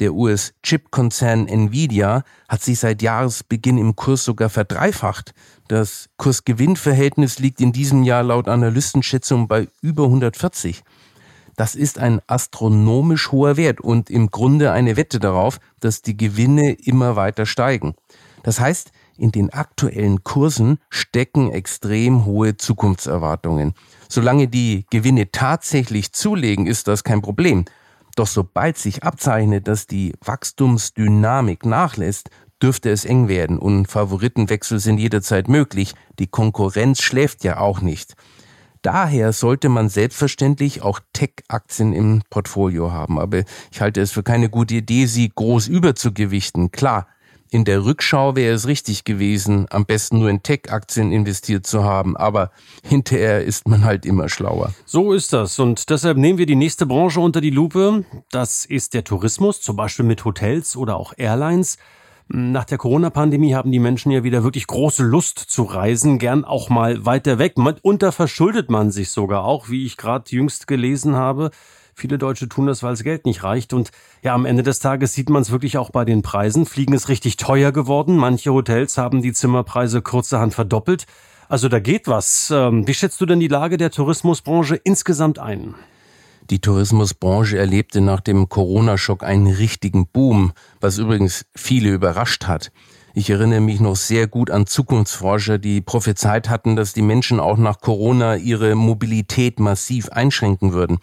Der 0.00 0.12
US-Chip-Konzern 0.12 1.48
Nvidia 1.48 2.24
hat 2.46 2.62
sich 2.62 2.78
seit 2.78 3.00
Jahresbeginn 3.00 3.78
im 3.78 3.96
Kurs 3.96 4.22
sogar 4.22 4.50
verdreifacht. 4.50 5.32
Das 5.68 6.10
Kurs-Gewinn-Verhältnis 6.18 7.38
liegt 7.38 7.62
in 7.62 7.72
diesem 7.72 8.02
Jahr 8.02 8.22
laut 8.22 8.48
Analystenschätzung 8.48 9.48
bei 9.48 9.68
über 9.80 10.04
140. 10.04 10.84
Das 11.58 11.74
ist 11.74 11.98
ein 11.98 12.22
astronomisch 12.28 13.32
hoher 13.32 13.56
Wert 13.56 13.80
und 13.80 14.10
im 14.10 14.30
Grunde 14.30 14.70
eine 14.70 14.96
Wette 14.96 15.18
darauf, 15.18 15.58
dass 15.80 16.02
die 16.02 16.16
Gewinne 16.16 16.70
immer 16.70 17.16
weiter 17.16 17.46
steigen. 17.46 17.96
Das 18.44 18.60
heißt, 18.60 18.92
in 19.16 19.32
den 19.32 19.52
aktuellen 19.52 20.22
Kursen 20.22 20.78
stecken 20.88 21.50
extrem 21.50 22.24
hohe 22.24 22.56
Zukunftserwartungen. 22.56 23.74
Solange 24.08 24.46
die 24.46 24.86
Gewinne 24.90 25.32
tatsächlich 25.32 26.12
zulegen, 26.12 26.68
ist 26.68 26.86
das 26.86 27.02
kein 27.02 27.22
Problem. 27.22 27.64
Doch 28.14 28.28
sobald 28.28 28.78
sich 28.78 29.02
abzeichnet, 29.02 29.66
dass 29.66 29.88
die 29.88 30.14
Wachstumsdynamik 30.24 31.66
nachlässt, 31.66 32.30
dürfte 32.62 32.90
es 32.90 33.04
eng 33.04 33.26
werden 33.26 33.58
und 33.58 33.86
Favoritenwechsel 33.86 34.78
sind 34.78 34.98
jederzeit 34.98 35.48
möglich. 35.48 35.96
Die 36.20 36.28
Konkurrenz 36.28 37.02
schläft 37.02 37.42
ja 37.42 37.58
auch 37.58 37.80
nicht. 37.80 38.14
Daher 38.82 39.32
sollte 39.32 39.68
man 39.68 39.88
selbstverständlich 39.88 40.82
auch 40.82 41.00
Tech-Aktien 41.12 41.92
im 41.92 42.22
Portfolio 42.30 42.92
haben. 42.92 43.18
Aber 43.18 43.42
ich 43.70 43.80
halte 43.80 44.00
es 44.00 44.12
für 44.12 44.22
keine 44.22 44.48
gute 44.48 44.76
Idee, 44.76 45.06
sie 45.06 45.30
groß 45.34 45.68
überzugewichten. 45.68 46.70
Klar, 46.70 47.06
in 47.50 47.64
der 47.64 47.84
Rückschau 47.84 48.36
wäre 48.36 48.54
es 48.54 48.66
richtig 48.66 49.04
gewesen, 49.04 49.66
am 49.70 49.86
besten 49.86 50.18
nur 50.18 50.28
in 50.28 50.42
Tech-Aktien 50.42 51.12
investiert 51.12 51.66
zu 51.66 51.82
haben, 51.82 52.14
aber 52.16 52.50
hinterher 52.82 53.42
ist 53.42 53.66
man 53.66 53.84
halt 53.84 54.04
immer 54.04 54.28
schlauer. 54.28 54.74
So 54.84 55.14
ist 55.14 55.32
das 55.32 55.58
und 55.58 55.88
deshalb 55.88 56.18
nehmen 56.18 56.38
wir 56.38 56.46
die 56.46 56.56
nächste 56.56 56.84
Branche 56.84 57.20
unter 57.20 57.40
die 57.40 57.50
Lupe. 57.50 58.04
Das 58.30 58.66
ist 58.66 58.92
der 58.92 59.04
Tourismus, 59.04 59.62
zum 59.62 59.76
Beispiel 59.76 60.04
mit 60.04 60.24
Hotels 60.26 60.76
oder 60.76 60.96
auch 60.96 61.14
Airlines. 61.16 61.78
Nach 62.30 62.66
der 62.66 62.76
Corona-Pandemie 62.76 63.54
haben 63.54 63.72
die 63.72 63.78
Menschen 63.78 64.12
ja 64.12 64.22
wieder 64.22 64.44
wirklich 64.44 64.66
große 64.66 65.02
Lust 65.02 65.38
zu 65.38 65.62
reisen, 65.62 66.18
gern 66.18 66.44
auch 66.44 66.68
mal 66.68 67.06
weiter 67.06 67.38
weg. 67.38 67.56
Mitunter 67.56 68.12
verschuldet 68.12 68.70
man 68.70 68.90
sich 68.90 69.10
sogar 69.10 69.44
auch, 69.44 69.70
wie 69.70 69.86
ich 69.86 69.96
gerade 69.96 70.30
jüngst 70.30 70.66
gelesen 70.66 71.16
habe. 71.16 71.50
Viele 71.94 72.18
Deutsche 72.18 72.46
tun 72.46 72.66
das, 72.66 72.82
weil 72.82 72.90
das 72.92 73.02
Geld 73.02 73.24
nicht 73.24 73.44
reicht. 73.44 73.72
Und 73.72 73.92
ja, 74.22 74.34
am 74.34 74.44
Ende 74.44 74.62
des 74.62 74.78
Tages 74.78 75.14
sieht 75.14 75.30
man 75.30 75.40
es 75.40 75.50
wirklich 75.50 75.78
auch 75.78 75.88
bei 75.88 76.04
den 76.04 76.20
Preisen. 76.20 76.66
Fliegen 76.66 76.92
ist 76.92 77.08
richtig 77.08 77.38
teuer 77.38 77.72
geworden. 77.72 78.16
Manche 78.18 78.52
Hotels 78.52 78.98
haben 78.98 79.22
die 79.22 79.32
Zimmerpreise 79.32 80.02
kurzerhand 80.02 80.52
verdoppelt. 80.52 81.06
Also 81.48 81.68
da 81.70 81.80
geht 81.80 82.08
was. 82.08 82.52
Ähm, 82.54 82.86
wie 82.86 82.94
schätzt 82.94 83.22
du 83.22 83.26
denn 83.26 83.40
die 83.40 83.48
Lage 83.48 83.78
der 83.78 83.90
Tourismusbranche 83.90 84.76
insgesamt 84.76 85.38
ein? 85.38 85.74
Die 86.50 86.60
Tourismusbranche 86.60 87.58
erlebte 87.58 88.00
nach 88.00 88.20
dem 88.20 88.48
Corona-Schock 88.48 89.22
einen 89.22 89.48
richtigen 89.48 90.06
Boom, 90.06 90.52
was 90.80 90.96
übrigens 90.96 91.44
viele 91.54 91.90
überrascht 91.90 92.46
hat. 92.46 92.72
Ich 93.12 93.28
erinnere 93.28 93.60
mich 93.60 93.80
noch 93.80 93.96
sehr 93.96 94.28
gut 94.28 94.50
an 94.50 94.66
Zukunftsforscher, 94.66 95.58
die 95.58 95.82
prophezeit 95.82 96.48
hatten, 96.48 96.74
dass 96.74 96.94
die 96.94 97.02
Menschen 97.02 97.38
auch 97.38 97.58
nach 97.58 97.80
Corona 97.80 98.36
ihre 98.36 98.76
Mobilität 98.76 99.60
massiv 99.60 100.08
einschränken 100.08 100.72
würden. 100.72 100.98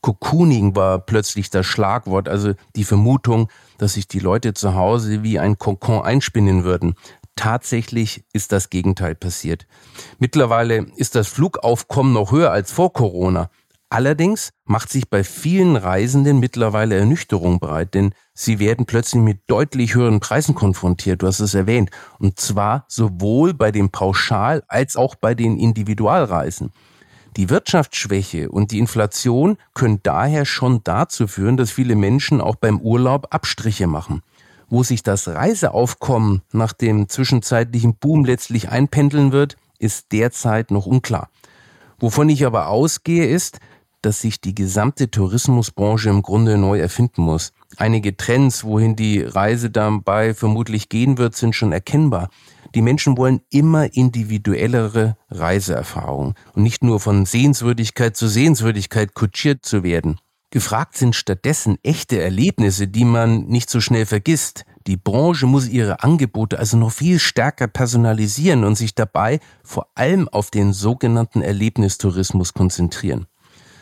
Cocooning 0.00 0.76
war 0.76 1.00
plötzlich 1.00 1.50
das 1.50 1.66
Schlagwort, 1.66 2.28
also 2.28 2.54
die 2.74 2.84
Vermutung, 2.84 3.50
dass 3.76 3.94
sich 3.94 4.08
die 4.08 4.20
Leute 4.20 4.54
zu 4.54 4.74
Hause 4.74 5.22
wie 5.22 5.38
ein 5.38 5.58
Kokon 5.58 6.02
einspinnen 6.02 6.64
würden. 6.64 6.94
Tatsächlich 7.34 8.24
ist 8.32 8.50
das 8.52 8.70
Gegenteil 8.70 9.14
passiert. 9.14 9.66
Mittlerweile 10.18 10.86
ist 10.96 11.16
das 11.16 11.28
Flugaufkommen 11.28 12.14
noch 12.14 12.32
höher 12.32 12.50
als 12.50 12.72
vor 12.72 12.94
Corona. 12.94 13.50
Allerdings 13.88 14.50
macht 14.64 14.90
sich 14.90 15.08
bei 15.08 15.22
vielen 15.22 15.76
Reisenden 15.76 16.40
mittlerweile 16.40 16.96
Ernüchterung 16.96 17.60
breit, 17.60 17.94
denn 17.94 18.14
sie 18.34 18.58
werden 18.58 18.84
plötzlich 18.84 19.22
mit 19.22 19.42
deutlich 19.46 19.94
höheren 19.94 20.18
Preisen 20.18 20.56
konfrontiert, 20.56 21.22
du 21.22 21.28
hast 21.28 21.38
es 21.38 21.54
erwähnt, 21.54 21.90
und 22.18 22.40
zwar 22.40 22.84
sowohl 22.88 23.54
bei 23.54 23.70
den 23.70 23.90
Pauschal- 23.90 24.64
als 24.66 24.96
auch 24.96 25.14
bei 25.14 25.34
den 25.34 25.56
Individualreisen. 25.56 26.72
Die 27.36 27.48
Wirtschaftsschwäche 27.48 28.50
und 28.50 28.72
die 28.72 28.80
Inflation 28.80 29.56
können 29.74 30.00
daher 30.02 30.46
schon 30.46 30.80
dazu 30.82 31.28
führen, 31.28 31.56
dass 31.56 31.70
viele 31.70 31.94
Menschen 31.94 32.40
auch 32.40 32.56
beim 32.56 32.80
Urlaub 32.80 33.28
Abstriche 33.30 33.86
machen. 33.86 34.22
Wo 34.68 34.82
sich 34.82 35.04
das 35.04 35.28
Reiseaufkommen 35.28 36.42
nach 36.50 36.72
dem 36.72 37.08
zwischenzeitlichen 37.08 37.94
Boom 37.94 38.24
letztlich 38.24 38.70
einpendeln 38.70 39.30
wird, 39.30 39.56
ist 39.78 40.10
derzeit 40.10 40.72
noch 40.72 40.86
unklar. 40.86 41.28
Wovon 41.98 42.28
ich 42.28 42.44
aber 42.44 42.68
ausgehe, 42.68 43.26
ist, 43.26 43.60
dass 44.06 44.20
sich 44.20 44.40
die 44.40 44.54
gesamte 44.54 45.10
Tourismusbranche 45.10 46.08
im 46.08 46.22
Grunde 46.22 46.56
neu 46.56 46.78
erfinden 46.78 47.22
muss. 47.22 47.52
Einige 47.76 48.16
Trends, 48.16 48.62
wohin 48.62 48.94
die 48.94 49.20
Reise 49.20 49.68
dabei 49.68 50.32
vermutlich 50.32 50.88
gehen 50.88 51.18
wird, 51.18 51.34
sind 51.34 51.56
schon 51.56 51.72
erkennbar. 51.72 52.30
Die 52.76 52.82
Menschen 52.82 53.18
wollen 53.18 53.40
immer 53.50 53.92
individuellere 53.94 55.16
Reiseerfahrungen 55.28 56.34
und 56.54 56.62
nicht 56.62 56.84
nur 56.84 57.00
von 57.00 57.26
Sehenswürdigkeit 57.26 58.16
zu 58.16 58.28
Sehenswürdigkeit 58.28 59.12
kutschiert 59.14 59.64
zu 59.64 59.82
werden. 59.82 60.20
Gefragt 60.50 60.96
sind 60.96 61.16
stattdessen 61.16 61.76
echte 61.82 62.22
Erlebnisse, 62.22 62.86
die 62.86 63.04
man 63.04 63.46
nicht 63.46 63.68
so 63.68 63.80
schnell 63.80 64.06
vergisst. 64.06 64.64
Die 64.86 64.96
Branche 64.96 65.46
muss 65.46 65.66
ihre 65.66 66.04
Angebote 66.04 66.60
also 66.60 66.76
noch 66.76 66.92
viel 66.92 67.18
stärker 67.18 67.66
personalisieren 67.66 68.62
und 68.62 68.76
sich 68.76 68.94
dabei 68.94 69.40
vor 69.64 69.88
allem 69.96 70.28
auf 70.28 70.52
den 70.52 70.72
sogenannten 70.72 71.42
Erlebnistourismus 71.42 72.54
konzentrieren. 72.54 73.26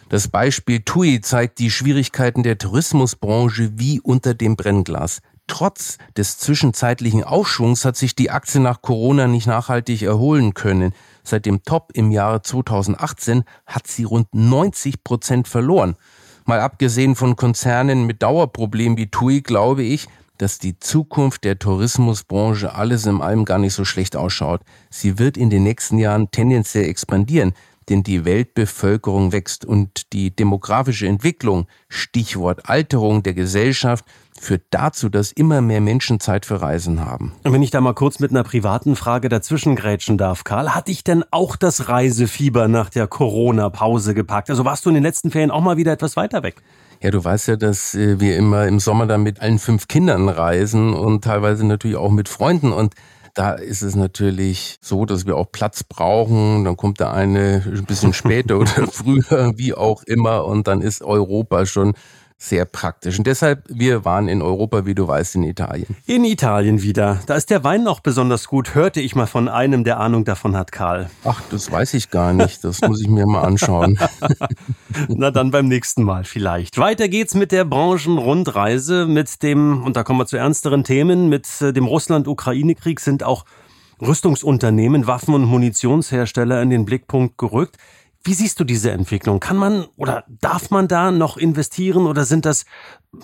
Das 0.08 0.28
Beispiel 0.28 0.80
TUI 0.80 1.20
zeigt 1.20 1.58
die 1.58 1.70
Schwierigkeiten 1.70 2.42
der 2.42 2.58
Tourismusbranche 2.58 3.72
wie 3.76 4.00
unter 4.00 4.34
dem 4.34 4.56
Brennglas. 4.56 5.20
Trotz 5.46 5.98
des 6.16 6.38
zwischenzeitlichen 6.38 7.22
Aufschwungs 7.24 7.84
hat 7.84 7.96
sich 7.96 8.14
die 8.14 8.30
Aktie 8.30 8.60
nach 8.60 8.80
Corona 8.80 9.26
nicht 9.26 9.46
nachhaltig 9.46 10.02
erholen 10.02 10.54
können. 10.54 10.92
Seit 11.22 11.46
dem 11.46 11.62
Top 11.62 11.90
im 11.94 12.10
Jahre 12.10 12.42
2018 12.42 13.44
hat 13.66 13.86
sie 13.86 14.04
rund 14.04 14.28
90 14.32 15.04
Prozent 15.04 15.48
verloren. 15.48 15.96
Mal 16.46 16.60
abgesehen 16.60 17.14
von 17.14 17.36
Konzernen 17.36 18.04
mit 18.06 18.22
Dauerproblemen 18.22 18.98
wie 18.98 19.10
TUI 19.10 19.40
glaube 19.40 19.82
ich, 19.82 20.06
dass 20.38 20.58
die 20.58 20.78
Zukunft 20.78 21.44
der 21.44 21.58
Tourismusbranche 21.58 22.74
alles 22.74 23.06
in 23.06 23.20
allem 23.20 23.44
gar 23.44 23.58
nicht 23.58 23.74
so 23.74 23.84
schlecht 23.84 24.16
ausschaut. 24.16 24.62
Sie 24.90 25.18
wird 25.18 25.36
in 25.36 25.48
den 25.48 25.62
nächsten 25.62 25.98
Jahren 25.98 26.30
tendenziell 26.30 26.84
expandieren, 26.84 27.52
denn 27.88 28.02
die 28.02 28.24
Weltbevölkerung 28.24 29.32
wächst 29.32 29.64
und 29.64 30.12
die 30.12 30.34
demografische 30.34 31.06
Entwicklung, 31.06 31.66
Stichwort 31.88 32.68
Alterung 32.68 33.22
der 33.22 33.34
Gesellschaft, 33.34 34.04
führt 34.40 34.62
dazu, 34.70 35.08
dass 35.08 35.32
immer 35.32 35.60
mehr 35.60 35.80
Menschen 35.80 36.20
Zeit 36.20 36.44
für 36.46 36.60
Reisen 36.60 37.04
haben. 37.04 37.32
Und 37.44 37.52
wenn 37.52 37.62
ich 37.62 37.70
da 37.70 37.80
mal 37.80 37.94
kurz 37.94 38.18
mit 38.18 38.30
einer 38.30 38.42
privaten 38.42 38.96
Frage 38.96 39.28
dazwischen 39.28 39.76
grätschen 39.76 40.18
darf, 40.18 40.44
Karl, 40.44 40.74
hatte 40.74 40.90
ich 40.90 41.04
denn 41.04 41.24
auch 41.30 41.56
das 41.56 41.88
Reisefieber 41.88 42.68
nach 42.68 42.90
der 42.90 43.06
Corona-Pause 43.06 44.14
gepackt? 44.14 44.50
Also 44.50 44.64
warst 44.64 44.84
du 44.84 44.90
in 44.90 44.94
den 44.94 45.04
letzten 45.04 45.30
Ferien 45.30 45.50
auch 45.50 45.62
mal 45.62 45.76
wieder 45.76 45.92
etwas 45.92 46.16
weiter 46.16 46.42
weg? 46.42 46.56
Ja, 47.00 47.10
du 47.10 47.22
weißt 47.22 47.48
ja, 47.48 47.56
dass 47.56 47.94
äh, 47.94 48.20
wir 48.20 48.36
immer 48.36 48.66
im 48.66 48.80
Sommer 48.80 49.06
dann 49.06 49.22
mit 49.22 49.40
allen 49.40 49.58
fünf 49.58 49.88
Kindern 49.88 50.28
reisen 50.28 50.94
und 50.94 51.24
teilweise 51.24 51.66
natürlich 51.66 51.96
auch 51.96 52.10
mit 52.10 52.28
Freunden 52.28 52.72
und 52.72 52.94
da 53.34 53.52
ist 53.52 53.82
es 53.82 53.96
natürlich 53.96 54.78
so, 54.80 55.04
dass 55.04 55.26
wir 55.26 55.36
auch 55.36 55.50
Platz 55.50 55.82
brauchen. 55.82 56.64
Dann 56.64 56.76
kommt 56.76 57.00
der 57.00 57.12
eine 57.12 57.62
ein 57.66 57.84
bisschen 57.84 58.12
später 58.12 58.58
oder 58.60 58.86
früher, 58.86 59.52
wie 59.56 59.74
auch 59.74 60.02
immer. 60.04 60.44
Und 60.44 60.68
dann 60.68 60.80
ist 60.80 61.02
Europa 61.02 61.66
schon 61.66 61.94
sehr 62.44 62.64
praktisch. 62.66 63.18
Und 63.18 63.26
deshalb, 63.26 63.64
wir 63.68 64.04
waren 64.04 64.28
in 64.28 64.42
Europa, 64.42 64.84
wie 64.86 64.94
du 64.94 65.08
weißt, 65.08 65.36
in 65.36 65.44
Italien. 65.44 65.96
In 66.06 66.24
Italien 66.24 66.82
wieder. 66.82 67.20
Da 67.26 67.34
ist 67.34 67.50
der 67.50 67.64
Wein 67.64 67.82
noch 67.82 68.00
besonders 68.00 68.48
gut, 68.48 68.74
hörte 68.74 69.00
ich 69.00 69.16
mal 69.16 69.26
von 69.26 69.48
einem, 69.48 69.84
der 69.84 69.98
Ahnung 69.98 70.24
davon 70.24 70.56
hat, 70.56 70.70
Karl. 70.70 71.10
Ach, 71.24 71.40
das 71.50 71.70
weiß 71.70 71.94
ich 71.94 72.10
gar 72.10 72.32
nicht. 72.32 72.62
Das 72.62 72.80
muss 72.82 73.00
ich 73.00 73.08
mir 73.08 73.26
mal 73.26 73.42
anschauen. 73.42 73.98
Na 75.08 75.30
dann 75.30 75.50
beim 75.50 75.68
nächsten 75.68 76.02
Mal 76.02 76.24
vielleicht. 76.24 76.76
Weiter 76.78 77.08
geht's 77.08 77.34
mit 77.34 77.50
der 77.50 77.64
Branchenrundreise, 77.64 79.06
mit 79.06 79.42
dem, 79.42 79.82
und 79.82 79.96
da 79.96 80.02
kommen 80.02 80.18
wir 80.18 80.26
zu 80.26 80.36
ernsteren 80.36 80.84
Themen, 80.84 81.28
mit 81.28 81.48
äh, 81.62 81.72
dem 81.72 81.86
Russland-Ukraine-Krieg 81.86 83.00
sind 83.00 83.22
auch 83.22 83.44
Rüstungsunternehmen, 84.00 85.06
Waffen- 85.06 85.34
und 85.34 85.44
Munitionshersteller 85.44 86.60
in 86.60 86.70
den 86.70 86.84
Blickpunkt 86.84 87.38
gerückt. 87.38 87.76
Wie 88.26 88.32
siehst 88.32 88.58
du 88.58 88.64
diese 88.64 88.90
Entwicklung? 88.90 89.38
Kann 89.38 89.58
man 89.58 89.84
oder 89.96 90.24
darf 90.40 90.70
man 90.70 90.88
da 90.88 91.10
noch 91.10 91.36
investieren 91.36 92.06
oder 92.06 92.24
sind 92.24 92.46
das, 92.46 92.64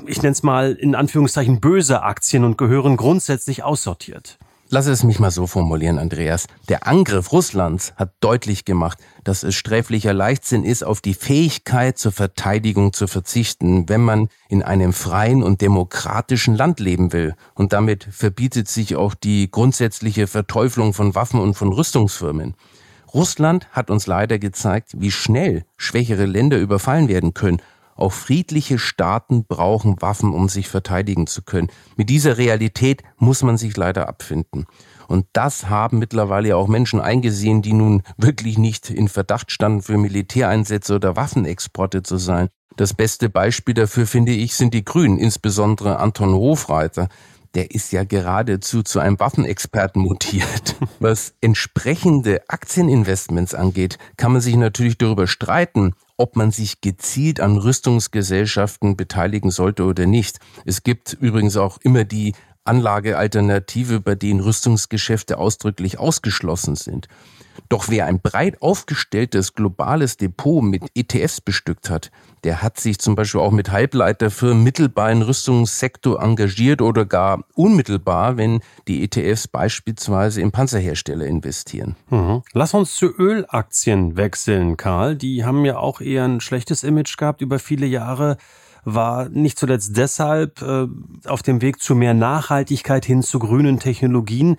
ich 0.06 0.18
nenne 0.20 0.32
es 0.32 0.42
mal 0.42 0.72
in 0.72 0.94
Anführungszeichen, 0.94 1.58
böse 1.58 2.02
Aktien 2.02 2.44
und 2.44 2.58
gehören 2.58 2.98
grundsätzlich 2.98 3.62
aussortiert? 3.62 4.38
Lass 4.72 4.86
es 4.86 5.02
mich 5.02 5.18
mal 5.18 5.30
so 5.30 5.48
formulieren, 5.48 5.98
Andreas. 5.98 6.46
Der 6.68 6.86
Angriff 6.86 7.32
Russlands 7.32 7.94
hat 7.96 8.12
deutlich 8.20 8.64
gemacht, 8.64 8.98
dass 9.24 9.42
es 9.42 9.56
sträflicher 9.56 10.12
Leichtsinn 10.12 10.64
ist, 10.64 10.84
auf 10.84 11.00
die 11.00 11.14
Fähigkeit 11.14 11.98
zur 11.98 12.12
Verteidigung 12.12 12.92
zu 12.92 13.08
verzichten, 13.08 13.88
wenn 13.88 14.02
man 14.02 14.28
in 14.48 14.62
einem 14.62 14.92
freien 14.92 15.42
und 15.42 15.60
demokratischen 15.60 16.54
Land 16.54 16.78
leben 16.78 17.12
will. 17.12 17.34
Und 17.54 17.72
damit 17.72 18.06
verbietet 18.12 18.68
sich 18.68 18.94
auch 18.94 19.14
die 19.14 19.50
grundsätzliche 19.50 20.26
Verteuflung 20.26 20.92
von 20.92 21.16
Waffen 21.16 21.40
und 21.40 21.54
von 21.54 21.72
Rüstungsfirmen. 21.72 22.54
Russland 23.14 23.68
hat 23.72 23.90
uns 23.90 24.06
leider 24.06 24.38
gezeigt, 24.38 24.92
wie 24.96 25.10
schnell 25.10 25.64
schwächere 25.76 26.26
Länder 26.26 26.58
überfallen 26.58 27.08
werden 27.08 27.34
können. 27.34 27.60
Auch 27.96 28.12
friedliche 28.12 28.78
Staaten 28.78 29.44
brauchen 29.44 30.00
Waffen, 30.00 30.32
um 30.32 30.48
sich 30.48 30.68
verteidigen 30.68 31.26
zu 31.26 31.42
können. 31.42 31.68
Mit 31.96 32.08
dieser 32.08 32.38
Realität 32.38 33.02
muss 33.18 33.42
man 33.42 33.58
sich 33.58 33.76
leider 33.76 34.08
abfinden. 34.08 34.64
Und 35.06 35.26
das 35.32 35.68
haben 35.68 35.98
mittlerweile 35.98 36.56
auch 36.56 36.68
Menschen 36.68 37.00
eingesehen, 37.00 37.62
die 37.62 37.72
nun 37.72 38.02
wirklich 38.16 38.56
nicht 38.58 38.88
in 38.88 39.08
Verdacht 39.08 39.50
standen, 39.50 39.82
für 39.82 39.98
Militäreinsätze 39.98 40.94
oder 40.94 41.16
Waffenexporte 41.16 42.02
zu 42.02 42.16
sein. 42.16 42.48
Das 42.76 42.94
beste 42.94 43.28
Beispiel 43.28 43.74
dafür, 43.74 44.06
finde 44.06 44.32
ich, 44.32 44.54
sind 44.54 44.72
die 44.72 44.84
Grünen, 44.84 45.18
insbesondere 45.18 45.98
Anton 45.98 46.32
Hofreiter 46.32 47.08
der 47.54 47.72
ist 47.72 47.92
ja 47.92 48.04
geradezu 48.04 48.82
zu 48.82 49.00
einem 49.00 49.18
Waffenexperten 49.18 50.02
mutiert. 50.02 50.76
Was 51.00 51.34
entsprechende 51.40 52.42
Aktieninvestments 52.48 53.54
angeht, 53.54 53.98
kann 54.16 54.32
man 54.32 54.40
sich 54.40 54.56
natürlich 54.56 54.98
darüber 54.98 55.26
streiten, 55.26 55.94
ob 56.16 56.36
man 56.36 56.50
sich 56.50 56.80
gezielt 56.80 57.40
an 57.40 57.56
Rüstungsgesellschaften 57.56 58.96
beteiligen 58.96 59.50
sollte 59.50 59.84
oder 59.84 60.06
nicht. 60.06 60.38
Es 60.64 60.82
gibt 60.82 61.14
übrigens 61.14 61.56
auch 61.56 61.78
immer 61.82 62.04
die 62.04 62.34
Anlagealternative, 62.64 64.00
bei 64.00 64.14
denen 64.14 64.40
Rüstungsgeschäfte 64.40 65.38
ausdrücklich 65.38 65.98
ausgeschlossen 65.98 66.76
sind. 66.76 67.08
Doch 67.68 67.88
wer 67.88 68.06
ein 68.06 68.20
breit 68.20 68.62
aufgestelltes 68.62 69.54
globales 69.54 70.16
Depot 70.16 70.62
mit 70.62 70.84
ETFs 70.94 71.40
bestückt 71.40 71.90
hat, 71.90 72.10
der 72.44 72.62
hat 72.62 72.80
sich 72.80 72.98
zum 72.98 73.14
Beispiel 73.14 73.40
auch 73.40 73.50
mit 73.50 73.70
Halbleiterfirmen 73.70 74.62
mittelbar 74.62 75.10
im 75.10 75.22
Rüstungssektor 75.22 76.22
engagiert 76.22 76.82
oder 76.82 77.04
gar 77.04 77.44
unmittelbar, 77.54 78.36
wenn 78.36 78.60
die 78.88 79.04
ETFs 79.04 79.48
beispielsweise 79.48 80.40
in 80.40 80.52
Panzerhersteller 80.52 81.26
investieren. 81.26 81.96
Mhm. 82.10 82.42
Lass 82.52 82.74
uns 82.74 82.94
zu 82.94 83.06
Ölaktien 83.06 84.16
wechseln, 84.16 84.76
Karl. 84.76 85.16
Die 85.16 85.44
haben 85.44 85.64
ja 85.64 85.78
auch 85.78 86.00
eher 86.00 86.24
ein 86.24 86.40
schlechtes 86.40 86.84
Image 86.84 87.16
gehabt 87.16 87.40
über 87.40 87.58
viele 87.58 87.86
Jahre 87.86 88.36
war 88.84 89.28
nicht 89.28 89.58
zuletzt 89.58 89.96
deshalb 89.96 90.62
äh, 90.62 90.86
auf 91.26 91.42
dem 91.42 91.60
Weg 91.60 91.82
zu 91.82 91.94
mehr 91.94 92.14
Nachhaltigkeit 92.14 93.04
hin 93.04 93.22
zu 93.22 93.38
grünen 93.38 93.78
Technologien. 93.78 94.56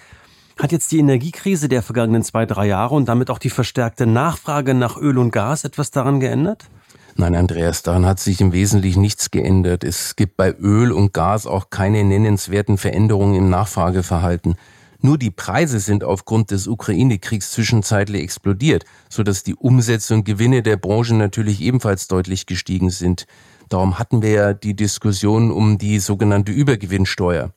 Hat 0.60 0.72
jetzt 0.72 0.92
die 0.92 1.00
Energiekrise 1.00 1.70
der 1.70 1.82
vergangenen 1.82 2.24
zwei, 2.24 2.46
drei 2.46 2.68
Jahre 2.68 2.96
und 2.96 3.10
damit 3.10 3.32
auch 3.32 3.40
die 3.40 3.50
verstärkte 3.50 4.06
Nachfrage 4.06 4.74
nach 4.74 4.98
Öl 4.98 5.18
und 5.18 5.32
Gas 5.32 5.64
etwas 5.64 5.92
daran 5.92 6.20
geändert? 6.20 6.70
Nein, 7.16 7.36
Andreas, 7.36 7.84
daran 7.84 8.06
hat 8.06 8.20
sich 8.20 8.42
im 8.42 8.54
Wesentlichen 8.54 9.02
nichts 9.02 9.32
geändert. 9.32 9.84
Es 9.84 10.16
gibt 10.16 10.38
bei 10.38 10.54
Öl 10.54 10.92
und 10.92 11.14
Gas 11.14 11.46
auch 11.46 11.70
keine 11.70 12.04
nennenswerten 12.04 12.78
Veränderungen 12.78 13.36
im 13.36 13.50
Nachfrageverhalten. 13.50 14.56
Nur 15.04 15.18
die 15.18 15.32
Preise 15.32 15.80
sind 15.80 16.04
aufgrund 16.04 16.52
des 16.52 16.68
Ukraine-Kriegs 16.68 17.52
zwischenzeitlich 17.52 18.22
explodiert, 18.22 18.86
sodass 19.10 19.44
die 19.44 19.56
Umsätze 19.56 20.14
und 20.14 20.26
Gewinne 20.26 20.62
der 20.62 20.78
Branche 20.78 21.16
natürlich 21.16 21.60
ebenfalls 21.62 22.08
deutlich 22.08 22.46
gestiegen 22.46 22.92
sind. 22.92 23.26
Darum 23.68 23.98
hatten 23.98 24.22
wir 24.22 24.32
ja 24.32 24.54
die 24.54 24.76
Diskussion 24.76 25.52
um 25.52 25.80
die 25.80 26.00
sogenannte 26.00 26.52
Übergewinnsteuer. 26.52 27.52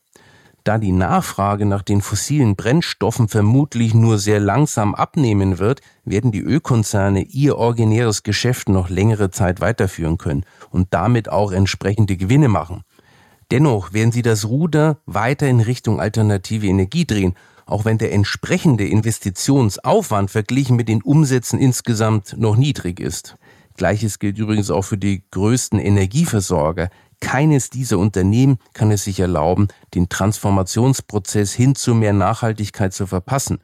Da 0.64 0.78
die 0.78 0.92
Nachfrage 0.92 1.66
nach 1.66 1.82
den 1.82 2.00
fossilen 2.00 2.56
Brennstoffen 2.56 3.28
vermutlich 3.28 3.92
nur 3.92 4.18
sehr 4.18 4.40
langsam 4.40 4.94
abnehmen 4.94 5.58
wird, 5.58 5.82
werden 6.06 6.32
die 6.32 6.40
Ölkonzerne 6.40 7.20
ihr 7.20 7.58
originäres 7.58 8.22
Geschäft 8.22 8.70
noch 8.70 8.88
längere 8.88 9.30
Zeit 9.30 9.60
weiterführen 9.60 10.16
können 10.16 10.46
und 10.70 10.88
damit 10.94 11.28
auch 11.28 11.52
entsprechende 11.52 12.16
Gewinne 12.16 12.48
machen. 12.48 12.80
Dennoch 13.50 13.92
werden 13.92 14.10
sie 14.10 14.22
das 14.22 14.46
Ruder 14.46 15.02
weiter 15.04 15.46
in 15.46 15.60
Richtung 15.60 16.00
alternative 16.00 16.66
Energie 16.66 17.04
drehen, 17.04 17.34
auch 17.66 17.84
wenn 17.84 17.98
der 17.98 18.14
entsprechende 18.14 18.88
Investitionsaufwand 18.88 20.30
verglichen 20.30 20.76
mit 20.76 20.88
den 20.88 21.02
Umsätzen 21.02 21.58
insgesamt 21.58 22.36
noch 22.38 22.56
niedrig 22.56 23.00
ist. 23.00 23.36
Gleiches 23.76 24.18
gilt 24.18 24.38
übrigens 24.38 24.70
auch 24.70 24.82
für 24.82 24.98
die 24.98 25.24
größten 25.30 25.78
Energieversorger. 25.78 26.90
Keines 27.20 27.70
dieser 27.70 27.98
Unternehmen 27.98 28.58
kann 28.72 28.90
es 28.90 29.04
sich 29.04 29.20
erlauben, 29.20 29.68
den 29.94 30.08
Transformationsprozess 30.08 31.52
hin 31.52 31.74
zu 31.74 31.94
mehr 31.94 32.12
Nachhaltigkeit 32.12 32.92
zu 32.92 33.06
verpassen. 33.06 33.58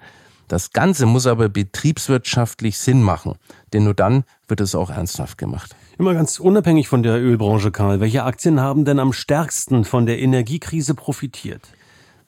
Das 0.49 0.73
Ganze 0.73 1.07
muss 1.07 1.27
aber 1.27 1.49
betriebswirtschaftlich 1.49 2.79
Sinn 2.79 3.03
machen, 3.03 3.35
denn 3.73 3.85
nur 3.85 3.95
dann 3.95 4.25
wird 4.49 4.61
es 4.61 4.75
auch 4.75 4.91
ernsthaft 4.91 5.39
gemacht. 5.39 5.77
Immer 5.97 6.15
ganz 6.15 6.41
unabhängig 6.41 6.89
von 6.89 7.03
der 7.03 7.21
Ölbranche, 7.21 7.71
Karl, 7.71 8.01
welche 8.01 8.25
Aktien 8.25 8.59
haben 8.59 8.85
denn 8.85 8.99
am 8.99 9.13
stärksten 9.13 9.85
von 9.85 10.07
der 10.07 10.19
Energiekrise 10.19 10.95
profitiert? 10.95 11.69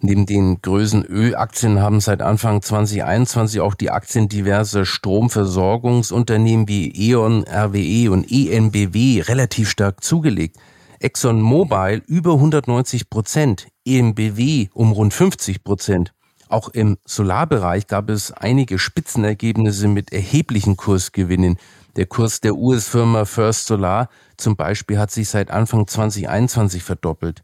Neben 0.05 0.27
den 0.27 0.61
größten 0.61 1.05
Ölaktien 1.05 1.81
haben 1.81 2.01
seit 2.01 2.23
Anfang 2.23 2.61
2021 2.61 3.61
auch 3.61 3.75
die 3.75 3.91
Aktien 3.91 4.29
diverser 4.29 4.85
Stromversorgungsunternehmen 4.85 6.67
wie 6.67 6.93
E.ON, 7.11 7.45
RWE 7.45 8.11
und 8.11 8.31
ENBW 8.31 9.21
relativ 9.23 9.71
stark 9.71 10.03
zugelegt. 10.03 10.57
ExxonMobil 11.03 12.03
über 12.07 12.35
190 12.35 13.11
Prozent, 13.11 13.67
ENBW 13.85 14.69
um 14.73 14.93
rund 14.93 15.13
50 15.13 15.65
Prozent. 15.65 16.13
Auch 16.49 16.69
im 16.69 16.99
Solarbereich 17.05 17.87
gab 17.87 18.11
es 18.11 18.31
einige 18.31 18.79
Spitzenergebnisse 18.79 19.89
mit 19.89 20.13
erheblichen 20.13 20.77
Kursgewinnen. 20.77 21.57
Der 21.97 22.07
Kurs 22.07 22.41
der 22.41 22.55
US-Firma 22.55 23.25
First 23.25 23.67
Solar 23.67 24.09
zum 24.37 24.57
Beispiel 24.57 24.99
hat 24.99 25.11
sich 25.11 25.29
seit 25.29 25.51
Anfang 25.51 25.87
2021 25.87 26.83
verdoppelt. 26.83 27.43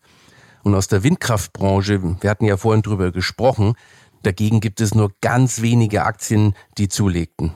Und 0.62 0.75
aus 0.75 0.88
der 0.88 1.03
Windkraftbranche, 1.03 2.03
wir 2.21 2.31
hatten 2.31 2.44
ja 2.44 2.57
vorhin 2.57 2.83
drüber 2.83 3.11
gesprochen, 3.11 3.75
dagegen 4.23 4.61
gibt 4.61 4.81
es 4.81 4.94
nur 4.94 5.11
ganz 5.21 5.62
wenige 5.62 6.05
Aktien, 6.05 6.55
die 6.77 6.88
zulegten. 6.88 7.53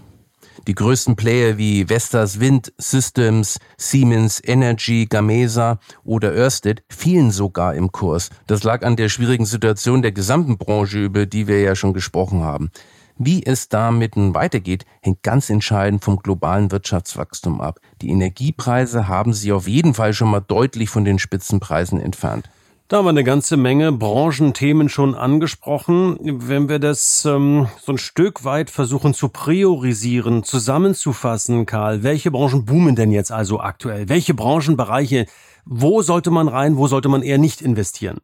Die 0.69 0.77
größten 0.77 1.17
Player 1.17 1.59
wie 1.59 1.87
Vestas 1.89 2.39
Wind 2.39 2.73
Systems, 2.79 3.59
Siemens 3.77 4.41
Energy, 4.45 5.07
Gamesa 5.11 5.81
oder 6.05 6.33
Ørsted 6.33 6.85
fielen 6.89 7.33
sogar 7.33 7.75
im 7.75 7.91
Kurs. 7.91 8.31
Das 8.47 8.63
lag 8.63 8.85
an 8.85 8.95
der 8.95 9.09
schwierigen 9.09 9.45
Situation 9.45 10.03
der 10.03 10.13
gesamten 10.13 10.59
Branche, 10.59 11.03
über 11.03 11.27
die 11.27 11.49
wir 11.49 11.61
ja 11.61 11.75
schon 11.75 11.93
gesprochen 11.93 12.45
haben. 12.45 12.71
Wie 13.19 13.45
es 13.45 13.69
damit 13.69 14.13
weitergeht, 14.15 14.85
hängt 15.01 15.25
ganz 15.25 15.51
entscheidend 15.51 16.05
vom 16.05 16.19
globalen 16.19 16.71
Wirtschaftswachstum 16.71 17.61
ab. 17.61 17.81
Die 18.01 18.11
Energiepreise 18.11 19.09
haben 19.09 19.33
sich 19.33 19.51
auf 19.51 19.67
jeden 19.67 19.95
Fall 19.95 20.15
schon 20.15 20.31
mal 20.31 20.41
deutlich 20.41 20.91
von 20.91 21.05
den 21.05 21.19
Spitzenpreisen 21.19 22.01
entfernt. 22.01 22.49
Da 22.93 22.99
haben 22.99 23.07
wir 23.07 23.09
eine 23.09 23.25
ganze 23.25 23.57
Menge 23.57 23.91
Branchenthemen 23.91 24.91
schon 24.91 25.15
angesprochen. 25.15 26.19
Wenn 26.21 26.69
wir 26.69 26.79
das 26.79 27.25
ähm, 27.25 27.69
so 27.83 27.93
ein 27.93 27.97
Stück 27.97 28.45
weit 28.45 28.69
versuchen 28.69 29.15
zu 29.15 29.31
priorisieren, 29.31 30.45
zusammenzufassen, 30.45 31.65
Karl, 31.65 32.03
welche 32.03 32.31
Branchen 32.31 32.67
boomen 32.67 32.95
denn 32.95 33.11
jetzt 33.11 33.33
also 33.33 33.61
aktuell? 33.61 34.11
Welche 34.11 34.35
Branchenbereiche, 34.35 35.25
wo 35.65 36.03
sollte 36.03 36.31
man 36.31 36.49
rein, 36.49 36.77
wo 36.77 36.87
sollte 36.87 37.09
man 37.09 37.23
eher 37.23 37.39
nicht 37.39 37.63
investieren? 37.63 38.19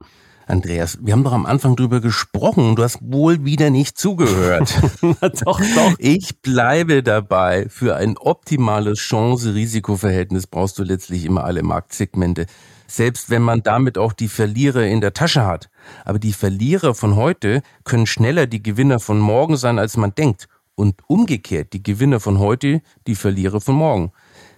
Andreas, 0.46 0.98
wir 1.00 1.14
haben 1.14 1.24
doch 1.24 1.32
am 1.32 1.46
Anfang 1.46 1.74
drüber 1.74 2.00
gesprochen. 2.00 2.76
Du 2.76 2.82
hast 2.82 2.98
wohl 3.00 3.46
wieder 3.46 3.70
nicht 3.70 3.96
zugehört. 3.96 4.78
doch, 5.00 5.60
doch. 5.60 5.94
Ich 5.96 6.42
bleibe 6.42 7.02
dabei. 7.02 7.68
Für 7.70 7.96
ein 7.96 8.18
optimales 8.18 8.98
Chance-Risiko-Verhältnis 8.98 10.46
brauchst 10.46 10.78
du 10.78 10.82
letztlich 10.82 11.24
immer 11.24 11.44
alle 11.44 11.62
Marktsegmente 11.62 12.44
selbst 12.90 13.30
wenn 13.30 13.42
man 13.42 13.62
damit 13.62 13.98
auch 13.98 14.12
die 14.12 14.28
Verlierer 14.28 14.84
in 14.86 15.00
der 15.00 15.12
Tasche 15.12 15.44
hat. 15.46 15.70
Aber 16.04 16.18
die 16.18 16.32
Verlierer 16.32 16.94
von 16.94 17.14
heute 17.14 17.62
können 17.84 18.06
schneller 18.06 18.46
die 18.46 18.62
Gewinner 18.62 18.98
von 18.98 19.20
morgen 19.20 19.56
sein, 19.56 19.78
als 19.78 19.96
man 19.96 20.14
denkt. 20.14 20.48
Und 20.74 20.94
umgekehrt 21.06 21.72
die 21.72 21.82
Gewinner 21.82 22.18
von 22.18 22.38
heute 22.38 22.82
die 23.06 23.14
Verlierer 23.14 23.60
von 23.60 23.74
morgen. 23.74 24.12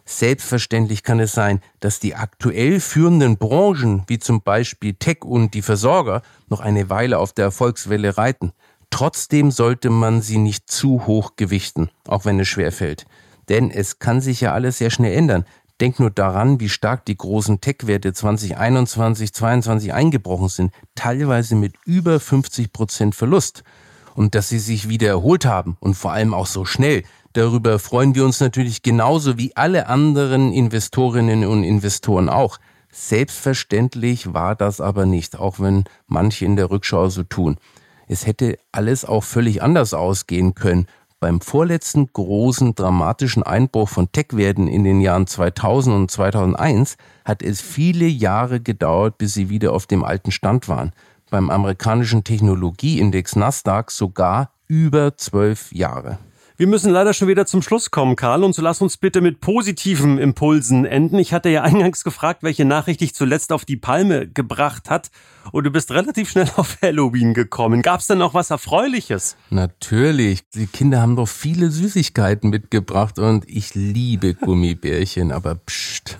Selbstverständlich 0.04 1.02
kann 1.02 1.20
es 1.20 1.32
sein, 1.32 1.60
dass 1.80 2.00
die 2.00 2.14
aktuell 2.14 2.80
führenden 2.80 3.36
Branchen, 3.36 4.02
wie 4.06 4.18
zum 4.18 4.42
Beispiel 4.42 4.94
Tech 4.94 5.24
und 5.24 5.54
die 5.54 5.62
Versorger, 5.62 6.22
noch 6.48 6.60
eine 6.60 6.90
Weile 6.90 7.18
auf 7.18 7.32
der 7.32 7.46
Erfolgswelle 7.46 8.16
reiten. 8.16 8.52
Trotzdem 8.90 9.50
sollte 9.50 9.88
man 9.88 10.20
sie 10.20 10.38
nicht 10.38 10.70
zu 10.70 11.06
hoch 11.06 11.36
gewichten, 11.36 11.90
auch 12.06 12.24
wenn 12.24 12.40
es 12.40 12.48
schwer 12.48 12.72
fällt. 12.72 13.06
Denn 13.48 13.70
es 13.70 13.98
kann 13.98 14.20
sich 14.20 14.40
ja 14.40 14.52
alles 14.52 14.78
sehr 14.78 14.90
schnell 14.90 15.16
ändern. 15.16 15.44
Denk 15.80 15.98
nur 15.98 16.10
daran, 16.10 16.60
wie 16.60 16.68
stark 16.68 17.06
die 17.06 17.16
großen 17.16 17.62
Tech-Werte 17.62 18.12
2021, 18.12 19.32
2022 19.32 19.94
eingebrochen 19.94 20.48
sind, 20.48 20.74
teilweise 20.94 21.54
mit 21.54 21.74
über 21.86 22.20
50 22.20 22.72
Prozent 22.72 23.14
Verlust. 23.14 23.64
Und 24.14 24.34
dass 24.34 24.50
sie 24.50 24.58
sich 24.58 24.90
wieder 24.90 25.08
erholt 25.08 25.46
haben 25.46 25.78
und 25.80 25.94
vor 25.94 26.12
allem 26.12 26.34
auch 26.34 26.46
so 26.46 26.66
schnell. 26.66 27.04
Darüber 27.32 27.78
freuen 27.78 28.14
wir 28.14 28.24
uns 28.24 28.40
natürlich 28.40 28.82
genauso 28.82 29.38
wie 29.38 29.56
alle 29.56 29.86
anderen 29.86 30.52
Investorinnen 30.52 31.46
und 31.46 31.64
Investoren 31.64 32.28
auch. 32.28 32.58
Selbstverständlich 32.92 34.34
war 34.34 34.56
das 34.56 34.80
aber 34.80 35.06
nicht, 35.06 35.38
auch 35.38 35.60
wenn 35.60 35.84
manche 36.06 36.44
in 36.44 36.56
der 36.56 36.70
Rückschau 36.70 37.08
so 37.08 37.22
tun. 37.22 37.56
Es 38.08 38.26
hätte 38.26 38.58
alles 38.72 39.04
auch 39.04 39.22
völlig 39.22 39.62
anders 39.62 39.94
ausgehen 39.94 40.56
können. 40.56 40.88
Beim 41.20 41.42
vorletzten 41.42 42.10
großen 42.10 42.74
dramatischen 42.74 43.42
Einbruch 43.42 43.90
von 43.90 44.10
Tech-Werten 44.10 44.68
in 44.68 44.84
den 44.84 45.02
Jahren 45.02 45.26
2000 45.26 45.94
und 45.94 46.10
2001 46.10 46.96
hat 47.26 47.42
es 47.42 47.60
viele 47.60 48.06
Jahre 48.06 48.58
gedauert, 48.58 49.18
bis 49.18 49.34
sie 49.34 49.50
wieder 49.50 49.74
auf 49.74 49.86
dem 49.86 50.02
alten 50.02 50.30
Stand 50.30 50.66
waren. 50.66 50.92
Beim 51.28 51.50
amerikanischen 51.50 52.24
Technologieindex 52.24 53.36
Nasdaq 53.36 53.90
sogar 53.90 54.54
über 54.66 55.18
zwölf 55.18 55.70
Jahre. 55.72 56.18
Wir 56.60 56.66
müssen 56.66 56.92
leider 56.92 57.14
schon 57.14 57.26
wieder 57.26 57.46
zum 57.46 57.62
Schluss 57.62 57.90
kommen, 57.90 58.16
Karl, 58.16 58.44
und 58.44 58.54
so 58.54 58.60
lass 58.60 58.82
uns 58.82 58.98
bitte 58.98 59.22
mit 59.22 59.40
positiven 59.40 60.18
Impulsen 60.18 60.84
enden. 60.84 61.18
Ich 61.18 61.32
hatte 61.32 61.48
ja 61.48 61.62
eingangs 61.62 62.04
gefragt, 62.04 62.42
welche 62.42 62.66
Nachricht 62.66 63.00
dich 63.00 63.14
zuletzt 63.14 63.50
auf 63.50 63.64
die 63.64 63.78
Palme 63.78 64.28
gebracht 64.28 64.90
hat, 64.90 65.10
und 65.52 65.64
du 65.64 65.70
bist 65.70 65.90
relativ 65.90 66.28
schnell 66.28 66.50
auf 66.56 66.76
Halloween 66.82 67.32
gekommen. 67.32 67.80
Gab's 67.80 68.08
denn 68.08 68.18
noch 68.18 68.34
was 68.34 68.50
Erfreuliches? 68.50 69.38
Natürlich. 69.48 70.50
Die 70.50 70.66
Kinder 70.66 71.00
haben 71.00 71.16
doch 71.16 71.28
viele 71.28 71.70
Süßigkeiten 71.70 72.50
mitgebracht 72.50 73.18
und 73.18 73.48
ich 73.48 73.74
liebe 73.74 74.34
Gummibärchen, 74.40 75.32
aber 75.32 75.54
pst, 75.54 76.18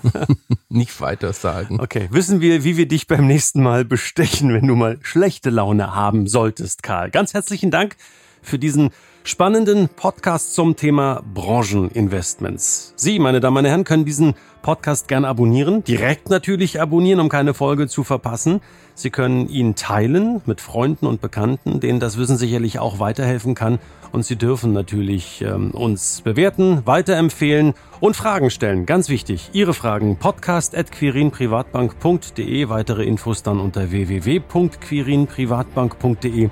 nicht 0.70 1.02
weiter 1.02 1.34
sagen. 1.34 1.78
Okay, 1.80 2.08
wissen 2.12 2.40
wir, 2.40 2.64
wie 2.64 2.78
wir 2.78 2.88
dich 2.88 3.06
beim 3.06 3.26
nächsten 3.26 3.62
Mal 3.62 3.84
bestechen, 3.84 4.54
wenn 4.54 4.66
du 4.66 4.74
mal 4.74 4.98
schlechte 5.02 5.50
Laune 5.50 5.94
haben 5.94 6.26
solltest, 6.26 6.82
Karl. 6.82 7.10
Ganz 7.10 7.34
herzlichen 7.34 7.70
Dank 7.70 7.96
für 8.42 8.58
diesen 8.58 8.90
spannenden 9.24 9.88
Podcast 9.88 10.54
zum 10.54 10.76
Thema 10.76 11.22
Brancheninvestments. 11.34 12.94
Sie, 12.96 13.18
meine 13.18 13.40
Damen 13.40 13.58
und 13.58 13.64
Herren, 13.66 13.84
können 13.84 14.04
diesen 14.04 14.34
Podcast 14.62 15.08
gern 15.08 15.24
abonnieren, 15.24 15.82
direkt 15.84 16.28
natürlich 16.30 16.80
abonnieren, 16.80 17.20
um 17.20 17.28
keine 17.28 17.54
Folge 17.54 17.88
zu 17.88 18.04
verpassen. 18.04 18.60
Sie 18.94 19.10
können 19.10 19.48
ihn 19.48 19.74
teilen 19.74 20.42
mit 20.46 20.60
Freunden 20.60 21.06
und 21.06 21.20
Bekannten, 21.20 21.80
denen 21.80 21.98
das 22.00 22.18
Wissen 22.18 22.36
sicherlich 22.36 22.78
auch 22.78 22.98
weiterhelfen 22.98 23.54
kann. 23.54 23.78
Und 24.12 24.26
Sie 24.26 24.36
dürfen 24.36 24.72
natürlich 24.72 25.42
ähm, 25.42 25.70
uns 25.70 26.22
bewerten, 26.22 26.82
weiterempfehlen 26.84 27.74
und 28.00 28.16
Fragen 28.16 28.50
stellen. 28.50 28.84
Ganz 28.84 29.08
wichtig, 29.08 29.50
Ihre 29.52 29.72
Fragen 29.72 30.16
podcast.quirinprivatbank.de. 30.16 32.68
Weitere 32.68 33.04
Infos 33.04 33.42
dann 33.42 33.60
unter 33.60 33.90
www.quirinprivatbank.de. 33.92 36.50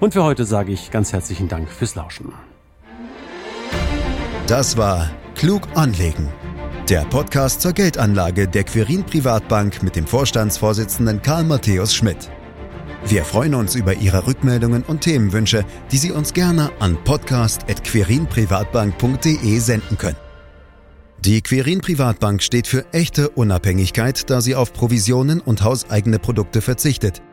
Und 0.00 0.12
für 0.12 0.24
heute 0.24 0.44
sage 0.44 0.72
ich 0.72 0.90
ganz 0.90 1.12
herzlichen 1.12 1.46
Dank 1.48 1.70
fürs 1.70 1.94
Lauschen. 1.94 2.32
Das 4.46 4.76
war 4.76 5.10
Klug 5.34 5.62
anlegen. 5.74 6.28
Der 6.88 7.06
Podcast 7.06 7.62
zur 7.62 7.72
Geldanlage 7.72 8.46
der 8.46 8.64
Quirin 8.64 9.04
Privatbank 9.04 9.82
mit 9.82 9.96
dem 9.96 10.06
Vorstandsvorsitzenden 10.06 11.22
Karl 11.22 11.44
Matthäus 11.44 11.94
Schmidt. 11.94 12.30
Wir 13.06 13.24
freuen 13.24 13.54
uns 13.54 13.74
über 13.74 13.94
Ihre 13.94 14.26
Rückmeldungen 14.26 14.82
und 14.82 15.00
Themenwünsche, 15.00 15.64
die 15.90 15.96
Sie 15.96 16.12
uns 16.12 16.34
gerne 16.34 16.70
an 16.80 17.02
podcast.quirinprivatbank.de 17.04 19.58
senden 19.58 19.96
können. 19.96 20.18
Die 21.20 21.40
Quirin 21.40 21.80
Privatbank 21.80 22.42
steht 22.42 22.66
für 22.66 22.84
echte 22.92 23.30
Unabhängigkeit, 23.30 24.28
da 24.28 24.42
sie 24.42 24.54
auf 24.54 24.74
Provisionen 24.74 25.40
und 25.40 25.62
hauseigene 25.62 26.18
Produkte 26.18 26.60
verzichtet– 26.60 27.22